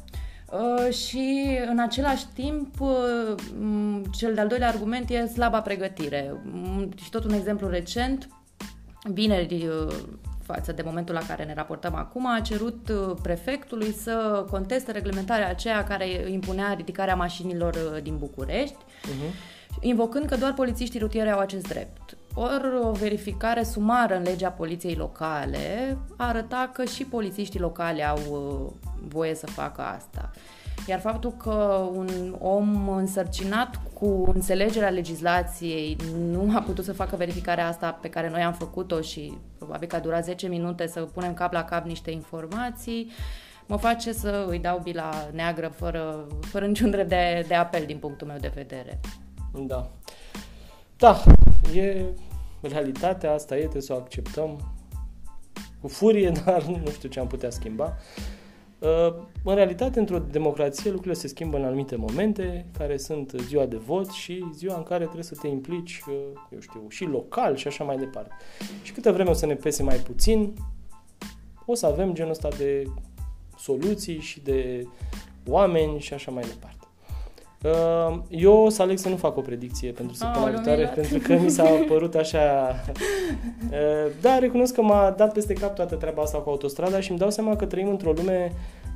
Uh, 0.52 0.92
și 0.94 1.58
în 1.70 1.78
același 1.78 2.26
timp, 2.34 2.80
uh, 2.80 3.34
cel 4.16 4.34
de-al 4.34 4.48
doilea 4.48 4.68
argument 4.68 5.10
e 5.10 5.26
slaba 5.26 5.60
pregătire. 5.60 6.34
Și 7.02 7.10
tot 7.10 7.24
un 7.24 7.32
exemplu 7.32 7.68
recent, 7.68 8.28
vineri 9.02 9.66
uh, 9.66 9.94
față 10.42 10.72
de 10.72 10.82
momentul 10.82 11.14
la 11.14 11.26
care 11.26 11.44
ne 11.44 11.54
raportăm 11.54 11.94
acum, 11.94 12.26
a 12.26 12.40
cerut 12.40 12.90
prefectului 13.22 13.92
să 13.92 14.46
conteste 14.50 14.92
reglementarea 14.92 15.48
aceea 15.48 15.84
care 15.84 16.06
impunea 16.30 16.72
ridicarea 16.72 17.14
mașinilor 17.14 17.74
din 18.02 18.16
București, 18.18 18.76
uh-huh. 18.76 19.58
Invocând 19.80 20.26
că 20.26 20.36
doar 20.36 20.54
polițiștii 20.54 21.00
rutieri 21.00 21.30
au 21.30 21.38
acest 21.38 21.68
drept. 21.68 22.16
Ori 22.34 22.76
o 22.82 22.90
verificare 22.90 23.62
sumară 23.62 24.16
în 24.16 24.22
legea 24.22 24.50
poliției 24.50 24.94
locale 24.94 25.98
arăta 26.16 26.70
că 26.72 26.84
și 26.84 27.04
polițiștii 27.04 27.60
locale 27.60 28.02
au 28.02 28.18
voie 29.08 29.34
să 29.34 29.46
facă 29.46 29.82
asta. 29.82 30.30
Iar 30.86 31.00
faptul 31.00 31.32
că 31.32 31.88
un 31.94 32.36
om 32.38 32.88
însărcinat 32.88 33.80
cu 33.92 34.30
înțelegerea 34.34 34.88
legislației 34.88 35.96
nu 36.30 36.56
a 36.56 36.60
putut 36.60 36.84
să 36.84 36.92
facă 36.92 37.16
verificarea 37.16 37.66
asta 37.68 37.90
pe 37.90 38.08
care 38.08 38.30
noi 38.30 38.42
am 38.42 38.52
făcut-o 38.52 39.00
și 39.00 39.38
probabil 39.58 39.88
că 39.88 39.96
a 39.96 40.00
durat 40.00 40.24
10 40.24 40.48
minute 40.48 40.86
să 40.86 41.00
punem 41.00 41.34
cap 41.34 41.52
la 41.52 41.64
cap 41.64 41.86
niște 41.86 42.10
informații, 42.10 43.10
mă 43.66 43.76
face 43.76 44.12
să 44.12 44.46
îi 44.48 44.58
dau 44.58 44.78
bila 44.78 45.28
neagră 45.32 45.68
fără, 45.68 46.26
fără 46.40 46.66
niciun 46.66 46.90
drept 46.90 47.08
de, 47.08 47.44
de 47.48 47.54
apel 47.54 47.84
din 47.86 47.98
punctul 47.98 48.26
meu 48.26 48.36
de 48.40 48.52
vedere. 48.54 49.00
Da. 49.52 49.90
Da, 50.96 51.22
e 51.74 52.04
realitatea 52.60 53.32
asta, 53.32 53.56
e, 53.56 53.60
trebuie 53.60 53.82
să 53.82 53.92
o 53.92 53.96
acceptăm 53.96 54.74
cu 55.80 55.88
furie, 55.88 56.30
dar 56.44 56.62
nu 56.62 56.90
știu 56.90 57.08
ce 57.08 57.20
am 57.20 57.26
putea 57.26 57.50
schimba. 57.50 57.96
Uh, 58.78 59.14
în 59.44 59.54
realitate, 59.54 59.98
într-o 59.98 60.18
democrație, 60.18 60.90
lucrurile 60.90 61.20
se 61.20 61.28
schimbă 61.28 61.56
în 61.56 61.64
anumite 61.64 61.96
momente, 61.96 62.66
care 62.78 62.96
sunt 62.96 63.32
ziua 63.46 63.66
de 63.66 63.76
vot 63.76 64.10
și 64.10 64.44
ziua 64.54 64.76
în 64.76 64.82
care 64.82 65.02
trebuie 65.02 65.24
să 65.24 65.36
te 65.40 65.46
implici, 65.46 66.02
uh, 66.08 66.14
eu 66.50 66.60
știu, 66.60 66.84
și 66.88 67.04
local 67.04 67.56
și 67.56 67.66
așa 67.66 67.84
mai 67.84 67.96
departe. 67.96 68.34
Și 68.82 68.92
câtă 68.92 69.12
vreme 69.12 69.30
o 69.30 69.32
să 69.32 69.46
ne 69.46 69.54
pese 69.54 69.82
mai 69.82 69.96
puțin, 69.96 70.54
o 71.66 71.74
să 71.74 71.86
avem 71.86 72.14
genul 72.14 72.30
ăsta 72.30 72.48
de 72.48 72.84
soluții 73.58 74.20
și 74.20 74.40
de 74.40 74.86
oameni 75.46 76.00
și 76.00 76.14
așa 76.14 76.30
mai 76.30 76.44
departe. 76.44 76.79
Uh, 77.64 78.18
eu 78.28 78.52
o 78.52 78.68
să 78.68 78.82
aleg 78.82 78.98
să 78.98 79.08
nu 79.08 79.16
fac 79.16 79.36
o 79.36 79.40
predicție 79.40 79.90
pentru 79.90 80.16
săptămâna 80.16 80.50
viitoare, 80.50 80.92
pentru 80.94 81.18
că 81.18 81.34
mi 81.34 81.50
s-a 81.50 81.64
părut 81.88 82.14
așa... 82.14 82.74
Da, 84.20 84.38
recunosc 84.38 84.74
că 84.74 84.82
m-a 84.82 85.10
dat 85.10 85.32
peste 85.32 85.52
cap 85.52 85.74
toată 85.74 85.94
treaba 85.94 86.22
asta 86.22 86.38
cu 86.38 86.48
autostrada 86.48 87.00
și 87.00 87.10
îmi 87.10 87.18
dau 87.18 87.30
seama 87.30 87.56
că 87.56 87.64
trăim 87.64 87.88
într-o 87.88 88.12
lume 88.12 88.52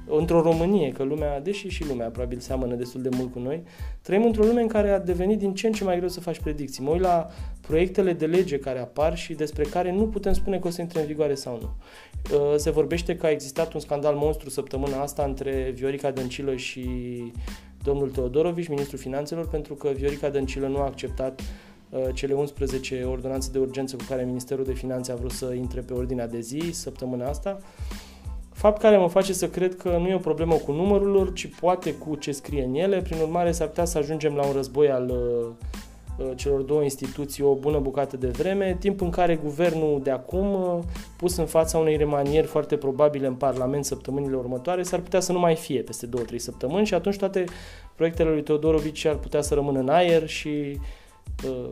într-o 0.06 0.42
Românie, 0.42 0.92
că 0.92 1.02
lumea, 1.02 1.40
deși 1.40 1.68
și 1.68 1.86
lumea 1.88 2.08
probabil 2.08 2.38
seamănă 2.38 2.74
destul 2.74 3.02
de 3.02 3.08
mult 3.16 3.32
cu 3.32 3.38
noi, 3.38 3.62
trăim 4.02 4.24
într-o 4.24 4.44
lume 4.44 4.60
în 4.60 4.66
care 4.66 4.90
a 4.90 4.98
devenit 4.98 5.38
din 5.38 5.54
ce 5.54 5.66
în 5.66 5.72
ce 5.72 5.84
mai 5.84 5.96
greu 5.96 6.08
să 6.08 6.20
faci 6.20 6.40
predicții. 6.40 6.84
Mă 6.84 6.90
uit 6.90 7.00
la 7.00 7.28
proiectele 7.60 8.12
de 8.12 8.26
lege 8.26 8.58
care 8.58 8.78
apar 8.78 9.16
și 9.16 9.34
despre 9.34 9.62
care 9.62 9.92
nu 9.92 10.06
putem 10.06 10.32
spune 10.32 10.58
că 10.58 10.66
o 10.66 10.70
să 10.70 10.80
intre 10.80 11.00
în 11.00 11.06
vigoare 11.06 11.34
sau 11.34 11.58
nu. 11.60 11.68
Se 12.56 12.70
vorbește 12.70 13.16
că 13.16 13.26
a 13.26 13.30
existat 13.30 13.72
un 13.72 13.80
scandal 13.80 14.14
monstru 14.14 14.50
săptămâna 14.50 15.00
asta 15.00 15.22
între 15.22 15.72
Viorica 15.74 16.10
Dăncilă 16.10 16.56
și 16.56 16.88
domnul 17.84 18.10
Teodorovici, 18.10 18.68
ministrul 18.68 18.98
finanțelor, 18.98 19.48
pentru 19.48 19.74
că 19.74 19.88
Viorica 19.88 20.28
Dăncilă 20.28 20.66
nu 20.66 20.78
a 20.78 20.84
acceptat 20.84 21.40
uh, 21.90 22.00
cele 22.12 22.34
11 22.34 23.02
ordonanțe 23.02 23.50
de 23.52 23.58
urgență 23.58 23.96
cu 23.96 24.04
care 24.08 24.24
Ministerul 24.24 24.64
de 24.64 24.72
Finanțe 24.72 25.12
a 25.12 25.14
vrut 25.14 25.30
să 25.30 25.52
intre 25.52 25.80
pe 25.80 25.92
ordinea 25.92 26.28
de 26.28 26.40
zi 26.40 26.70
săptămâna 26.72 27.28
asta. 27.28 27.58
Fapt 28.52 28.80
care 28.80 28.96
mă 28.96 29.08
face 29.08 29.32
să 29.32 29.48
cred 29.48 29.76
că 29.76 29.96
nu 30.00 30.08
e 30.08 30.14
o 30.14 30.18
problemă 30.18 30.54
cu 30.54 30.72
numărul 30.72 31.10
lor, 31.10 31.32
ci 31.32 31.46
poate 31.60 31.94
cu 31.94 32.14
ce 32.14 32.32
scrie 32.32 32.64
în 32.64 32.74
ele. 32.74 33.02
Prin 33.02 33.18
urmare, 33.20 33.52
s-ar 33.52 33.66
putea 33.66 33.84
să 33.84 33.98
ajungem 33.98 34.34
la 34.34 34.46
un 34.46 34.52
război 34.52 34.90
al 34.90 35.08
uh, 35.08 35.66
Uh, 35.74 35.83
celor 36.34 36.60
două 36.60 36.82
instituții 36.82 37.42
o 37.42 37.54
bună 37.54 37.78
bucată 37.78 38.16
de 38.16 38.28
vreme, 38.28 38.76
timp 38.80 39.00
în 39.00 39.10
care 39.10 39.36
guvernul 39.36 40.00
de 40.02 40.10
acum, 40.10 40.52
uh, 40.52 40.78
pus 41.16 41.36
în 41.36 41.46
fața 41.46 41.78
unei 41.78 41.96
remanieri 41.96 42.46
foarte 42.46 42.76
probabile 42.76 43.26
în 43.26 43.34
Parlament 43.34 43.84
săptămânile 43.84 44.36
următoare, 44.36 44.82
s-ar 44.82 45.00
putea 45.00 45.20
să 45.20 45.32
nu 45.32 45.38
mai 45.38 45.54
fie 45.54 45.80
peste 45.80 46.06
2-3 46.06 46.36
săptămâni 46.36 46.86
și 46.86 46.94
atunci 46.94 47.16
toate 47.16 47.44
proiectele 47.94 48.30
lui 48.30 48.42
Teodorovici 48.42 49.04
ar 49.04 49.16
putea 49.16 49.40
să 49.40 49.54
rămână 49.54 49.78
în 49.78 49.88
aer 49.88 50.26
și 50.26 50.78
uh, 51.48 51.68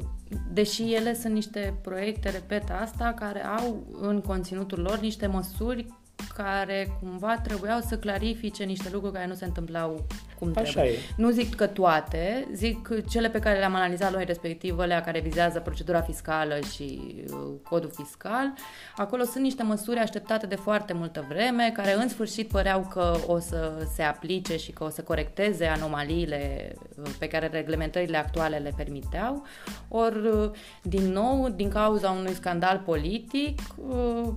Deși 0.52 0.94
ele 0.94 1.14
sunt 1.14 1.32
niște 1.32 1.74
proiecte, 1.82 2.30
repet 2.30 2.64
asta, 2.82 3.14
care 3.18 3.44
au 3.44 3.82
în 4.00 4.20
conținutul 4.20 4.80
lor 4.80 4.98
niște 4.98 5.26
măsuri 5.26 5.86
care 6.34 6.96
cumva 7.00 7.38
trebuiau 7.42 7.80
să 7.80 7.98
clarifice 7.98 8.64
niște 8.64 8.88
lucruri 8.92 9.14
care 9.14 9.26
nu 9.26 9.34
se 9.34 9.44
întâmplau 9.44 10.06
cum 10.38 10.52
Așa 10.54 10.70
trebuie. 10.70 10.92
E. 10.92 10.98
Nu 11.16 11.30
zic 11.30 11.54
că 11.54 11.66
toate, 11.66 12.48
zic 12.52 12.88
cele 13.08 13.28
pe 13.28 13.38
care 13.38 13.58
le-am 13.58 13.74
analizat 13.74 14.12
noi, 14.12 14.24
respectiv 14.24 14.78
alea 14.78 15.00
care 15.00 15.20
vizează 15.20 15.60
procedura 15.60 16.00
fiscală 16.00 16.58
și 16.74 17.14
uh, 17.28 17.36
codul 17.62 17.90
fiscal. 17.94 18.52
Acolo 18.96 19.22
sunt 19.22 19.42
niște 19.42 19.62
măsuri 19.62 19.98
așteptate 19.98 20.46
de 20.46 20.54
foarte 20.54 20.92
multă 20.92 21.24
vreme, 21.28 21.70
care 21.74 21.94
în 21.94 22.08
sfârșit 22.08 22.48
păreau 22.48 22.86
că 22.90 23.16
o 23.26 23.38
să 23.38 23.86
se 23.94 24.02
aplice 24.02 24.56
și 24.56 24.72
că 24.72 24.84
o 24.84 24.88
să 24.88 25.02
corecteze 25.02 25.66
anomaliile 25.66 26.72
uh, 26.96 27.10
pe 27.18 27.28
care 27.28 27.46
reglementările 27.46 28.16
actuale 28.16 28.56
le 28.56 28.72
permiteau. 28.76 29.46
Ori, 29.88 30.26
uh, 30.26 30.50
din 30.82 31.12
nou, 31.12 31.48
din 31.48 31.68
cauza 31.68 32.10
unui 32.10 32.34
scandal 32.34 32.82
politic, 32.84 33.60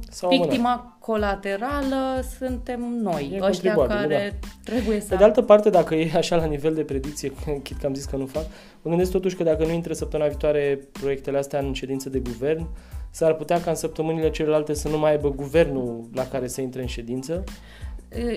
Sau 0.09 0.29
victima 0.29 0.94
colaterală 1.05 2.23
suntem 2.37 2.79
noi, 3.01 3.29
E 3.33 3.39
ăștia 3.41 3.73
contribuabil, 3.73 4.09
care 4.09 4.39
trebuie 4.63 4.99
să... 4.99 5.07
Pe 5.09 5.15
de 5.15 5.23
altă 5.23 5.41
parte, 5.41 5.69
dacă 5.69 5.95
e 5.95 6.11
așa 6.15 6.35
la 6.35 6.45
nivel 6.45 6.73
de 6.73 6.83
predicție, 6.83 7.31
chit 7.63 7.77
că 7.77 7.85
am 7.85 7.93
zis 7.93 8.05
că 8.05 8.15
nu 8.15 8.25
fac, 8.25 8.43
mă 8.81 8.89
gândesc 8.89 9.11
totuși 9.11 9.35
că 9.35 9.43
dacă 9.43 9.65
nu 9.65 9.71
intră 9.71 9.93
săptămâna 9.93 10.29
viitoare 10.29 10.79
proiectele 10.91 11.37
astea 11.37 11.59
în 11.59 11.73
ședință 11.73 12.09
de 12.09 12.19
guvern, 12.19 12.67
s-ar 13.11 13.33
putea 13.33 13.61
ca 13.61 13.69
în 13.69 13.75
săptămânile 13.75 14.29
celelalte 14.29 14.73
să 14.73 14.89
nu 14.89 14.97
mai 14.97 15.11
aibă 15.11 15.29
guvernul 15.29 16.09
la 16.13 16.27
care 16.27 16.47
să 16.47 16.61
intre 16.61 16.81
în 16.81 16.87
ședință. 16.87 17.43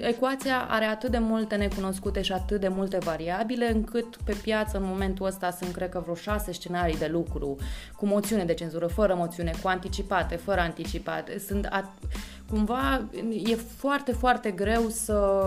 Ecuația 0.00 0.66
are 0.68 0.84
atât 0.84 1.10
de 1.10 1.18
multe 1.18 1.56
necunoscute 1.56 2.22
și 2.22 2.32
atât 2.32 2.60
de 2.60 2.68
multe 2.68 2.98
variabile 2.98 3.70
încât 3.70 4.16
pe 4.24 4.36
piață 4.42 4.76
în 4.76 4.84
momentul 4.86 5.26
ăsta 5.26 5.50
sunt 5.50 5.72
cred 5.74 5.88
că 5.88 6.00
vreo 6.02 6.14
șase 6.14 6.52
scenarii 6.52 6.96
de 6.98 7.06
lucru 7.06 7.56
cu 7.96 8.06
moțiune 8.06 8.44
de 8.44 8.54
cenzură, 8.54 8.86
fără 8.86 9.14
moțiune, 9.14 9.52
cu 9.62 9.68
anticipate, 9.68 10.36
fără 10.36 10.60
anticipate. 10.60 11.38
Sunt 11.38 11.66
at- 11.66 12.08
cumva 12.50 13.02
e 13.44 13.54
foarte, 13.54 14.12
foarte 14.12 14.50
greu 14.50 14.88
să, 14.88 15.42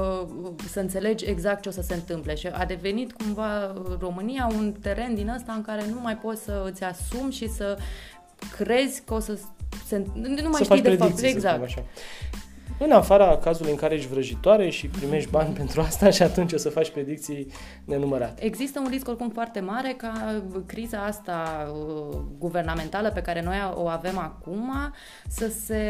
să 0.69 0.79
înțelegi 0.79 1.25
exact 1.25 1.61
ce 1.61 1.69
o 1.69 1.71
să 1.71 1.81
se 1.81 1.93
întâmple 1.93 2.35
și 2.35 2.47
a 2.47 2.65
devenit 2.65 3.11
cumva 3.11 3.73
România 3.99 4.49
un 4.55 4.73
teren 4.81 5.15
din 5.15 5.29
ăsta 5.29 5.53
în 5.53 5.61
care 5.61 5.85
nu 5.93 5.99
mai 6.01 6.17
poți 6.17 6.43
să 6.43 6.63
îți 6.71 6.83
asumi 6.83 7.31
și 7.31 7.49
să 7.49 7.77
crezi 8.57 9.01
că 9.03 9.13
o 9.13 9.19
să 9.19 9.39
se, 9.85 10.05
nu 10.13 10.49
mai 10.49 10.51
să 10.53 10.63
știi 10.63 10.81
de 10.81 10.89
fapt. 10.89 10.99
predicții, 10.99 11.27
Exact. 11.29 11.63
Așa. 11.63 11.83
În 12.83 12.91
afara 12.91 13.37
cazului 13.37 13.71
în 13.71 13.77
care 13.77 13.95
ești 13.95 14.07
vrăjitoare 14.07 14.69
și 14.69 14.87
primești 14.87 15.29
bani 15.29 15.53
pentru 15.61 15.81
asta 15.81 16.09
și 16.09 16.23
atunci 16.23 16.53
o 16.53 16.57
să 16.57 16.69
faci 16.69 16.89
predicții 16.89 17.47
nenumărate. 17.85 18.45
Există 18.45 18.79
un 18.79 18.87
risc 18.89 19.07
oricum 19.07 19.29
foarte 19.29 19.59
mare 19.59 19.93
ca 19.97 20.43
criza 20.65 21.03
asta 21.05 21.67
uh, 21.73 22.17
guvernamentală 22.37 23.11
pe 23.11 23.21
care 23.21 23.41
noi 23.41 23.55
o 23.73 23.87
avem 23.87 24.17
acum 24.17 24.71
să 25.27 25.47
se, 25.47 25.83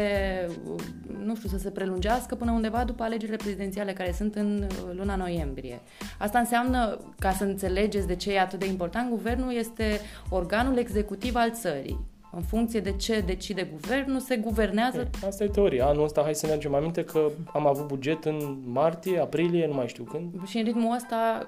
uh, 0.72 0.80
nu 1.24 1.36
știu, 1.36 1.48
să 1.48 1.58
se 1.58 1.70
prelungească 1.70 2.34
până 2.34 2.50
undeva 2.50 2.84
după 2.84 3.02
alegerile 3.02 3.36
prezidențiale 3.36 3.92
care 3.92 4.12
sunt 4.12 4.34
în 4.34 4.66
uh, 4.68 4.94
luna 4.96 5.16
noiembrie. 5.16 5.80
Asta 6.18 6.38
înseamnă, 6.38 6.98
ca 7.18 7.30
să 7.32 7.44
înțelegeți 7.44 8.06
de 8.06 8.16
ce 8.16 8.32
e 8.32 8.40
atât 8.40 8.58
de 8.58 8.66
important, 8.66 9.10
guvernul 9.10 9.54
este 9.54 10.00
organul 10.28 10.78
executiv 10.78 11.34
al 11.34 11.50
țării. 11.52 12.11
În 12.34 12.42
funcție 12.42 12.80
de 12.80 12.92
ce 12.92 13.20
decide 13.20 13.68
guvernul, 13.72 14.20
se 14.20 14.36
guvernează. 14.36 15.10
Asta 15.26 15.44
e 15.44 15.48
teoria. 15.48 15.86
Anul 15.86 16.04
ăsta, 16.04 16.22
hai 16.22 16.34
să 16.34 16.46
ne 16.46 16.52
aducem 16.52 16.74
aminte 16.74 17.04
că 17.04 17.30
am 17.52 17.66
avut 17.66 17.86
buget 17.86 18.24
în 18.24 18.58
martie, 18.64 19.18
aprilie, 19.18 19.66
nu 19.66 19.74
mai 19.74 19.88
știu 19.88 20.04
când. 20.04 20.46
Și 20.46 20.58
în 20.58 20.64
ritmul 20.64 20.94
ăsta... 20.94 21.44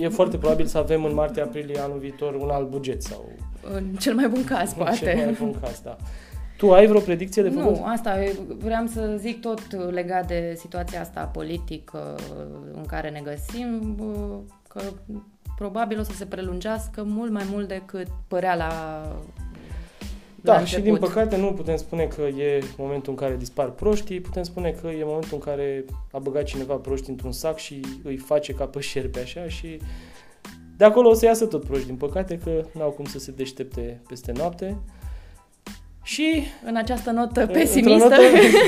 E 0.00 0.08
foarte 0.08 0.36
probabil 0.38 0.66
să 0.66 0.78
avem 0.78 1.04
în 1.04 1.14
martie-aprilie 1.14 1.78
anul 1.78 1.98
viitor 1.98 2.34
un 2.34 2.50
alt 2.50 2.70
buget 2.70 3.02
sau... 3.02 3.28
În 3.72 3.84
cel 3.94 4.14
mai 4.14 4.28
bun 4.28 4.44
caz, 4.44 4.72
poate. 4.72 5.10
În 5.10 5.16
cel 5.16 5.24
mai 5.24 5.36
bun 5.40 5.60
caz, 5.60 5.80
da. 5.80 5.96
Tu 6.56 6.72
ai 6.72 6.86
vreo 6.86 7.00
predicție 7.00 7.42
de 7.42 7.50
făcut? 7.50 7.76
Nu, 7.76 7.84
asta 7.84 8.16
vreau 8.58 8.86
să 8.86 9.16
zic 9.18 9.40
tot 9.40 9.90
legat 9.90 10.26
de 10.26 10.54
situația 10.56 11.00
asta 11.00 11.20
politică 11.20 12.14
în 12.72 12.84
care 12.86 13.10
ne 13.10 13.20
găsim, 13.24 13.96
că 14.68 14.80
probabil 15.56 15.98
o 15.98 16.02
să 16.02 16.12
se 16.12 16.24
prelungească 16.24 17.02
mult 17.06 17.30
mai 17.30 17.44
mult 17.50 17.68
decât 17.68 18.06
părea 18.28 18.54
la 18.54 19.02
da, 20.42 20.58
la 20.58 20.64
și 20.64 20.80
din 20.80 20.96
păcate 20.96 21.36
nu 21.36 21.52
putem 21.52 21.76
spune 21.76 22.04
că 22.04 22.22
e 22.22 22.62
momentul 22.76 23.12
în 23.12 23.18
care 23.18 23.36
dispar 23.36 23.70
proștii, 23.70 24.20
putem 24.20 24.42
spune 24.42 24.70
că 24.70 24.88
e 24.88 25.04
momentul 25.04 25.32
în 25.32 25.38
care 25.38 25.84
a 26.12 26.18
băgat 26.18 26.44
cineva 26.44 26.74
proști 26.74 27.10
într-un 27.10 27.32
sac 27.32 27.58
și 27.58 27.80
îi 28.02 28.16
face 28.16 28.52
ca 28.52 28.64
pe 28.64 28.80
șerpe 28.80 29.20
așa 29.20 29.48
și 29.48 29.80
de 30.76 30.84
acolo 30.84 31.08
o 31.08 31.14
să 31.14 31.24
iasă 31.24 31.46
tot 31.46 31.64
proști, 31.64 31.86
din 31.86 31.96
păcate 31.96 32.38
că 32.44 32.64
n-au 32.72 32.90
cum 32.90 33.04
să 33.04 33.18
se 33.18 33.30
deștepte 33.30 34.00
peste 34.08 34.32
noapte. 34.36 34.76
Și 36.02 36.42
în 36.64 36.76
această 36.76 37.10
notă 37.10 37.46
pesimistă 37.46 38.08
notă, 38.08 38.20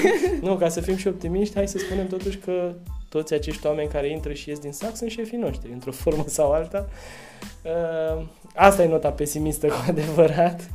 Nu, 0.46 0.56
ca 0.56 0.68
să 0.68 0.80
fim 0.80 0.96
și 0.96 1.08
optimiști, 1.08 1.54
hai 1.54 1.68
să 1.68 1.78
spunem 1.78 2.06
totuși 2.06 2.38
că 2.38 2.74
toți 3.08 3.34
acești 3.34 3.66
oameni 3.66 3.88
care 3.88 4.10
intră 4.10 4.32
și 4.32 4.48
ies 4.48 4.58
din 4.58 4.72
sac 4.72 4.96
sunt 4.96 5.10
șefii 5.10 5.38
noștri, 5.38 5.72
într-o 5.72 5.92
formă 5.92 6.24
sau 6.26 6.52
alta. 6.52 6.88
Uh, 7.62 8.24
asta 8.54 8.82
e 8.82 8.88
nota 8.88 9.10
pesimistă 9.10 9.66
cu 9.66 9.84
adevărat. 9.88 10.70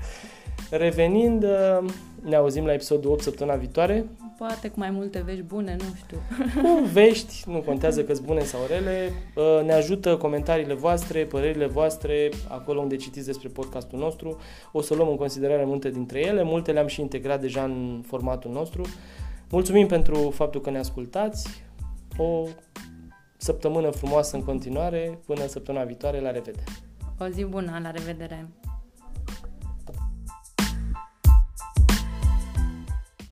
Revenind, 0.70 1.44
uh, 1.44 1.90
ne 2.24 2.36
auzim 2.36 2.66
la 2.66 2.74
episodul 2.74 3.12
8 3.12 3.22
săptămâna 3.22 3.58
viitoare. 3.58 4.06
Poate 4.38 4.70
cu 4.70 4.80
mai 4.80 4.90
multe 4.90 5.22
vești 5.26 5.42
bune, 5.42 5.78
nu 5.80 5.96
știu. 5.96 6.18
Cu 6.62 6.84
vești, 6.94 7.44
nu 7.50 7.62
contează 7.62 8.04
că 8.04 8.14
bune 8.24 8.44
sau 8.44 8.60
rele. 8.70 9.12
Uh, 9.36 9.66
ne 9.66 9.74
ajută 9.74 10.18
comentariile 10.18 10.74
voastre, 10.74 11.26
părerile 11.26 11.66
voastre, 11.66 12.30
acolo 12.48 12.80
unde 12.80 12.96
citiți 12.96 13.26
despre 13.26 13.48
podcastul 13.48 14.00
nostru. 14.00 14.40
O 14.72 14.82
să 14.82 14.96
luăm 14.96 15.10
în 15.10 15.16
considerare 15.16 15.66
multe 15.66 15.90
dintre 15.90 16.20
ele. 16.20 16.44
Multe 16.44 16.72
le-am 16.72 16.88
și 16.88 17.02
integrat 17.02 17.42
deja 17.42 17.64
în 17.64 18.04
formatul 18.08 18.52
nostru. 18.52 18.82
Mulțumim 19.50 19.88
pentru 19.88 20.30
faptul 20.30 20.62
că 20.62 20.70
ne 20.70 20.78
ascultați. 20.78 21.64
O 22.18 22.44
săptămână 23.38 23.90
frumoasă 23.90 24.36
în 24.36 24.44
continuare. 24.44 25.20
Până 25.26 25.46
săptămâna 25.48 25.84
viitoare, 25.84 26.20
la 26.20 26.32
revedere! 26.32 26.64
O 27.20 27.26
zi 27.28 27.44
bună, 27.44 27.80
la 27.84 27.92
revedere! 27.92 28.48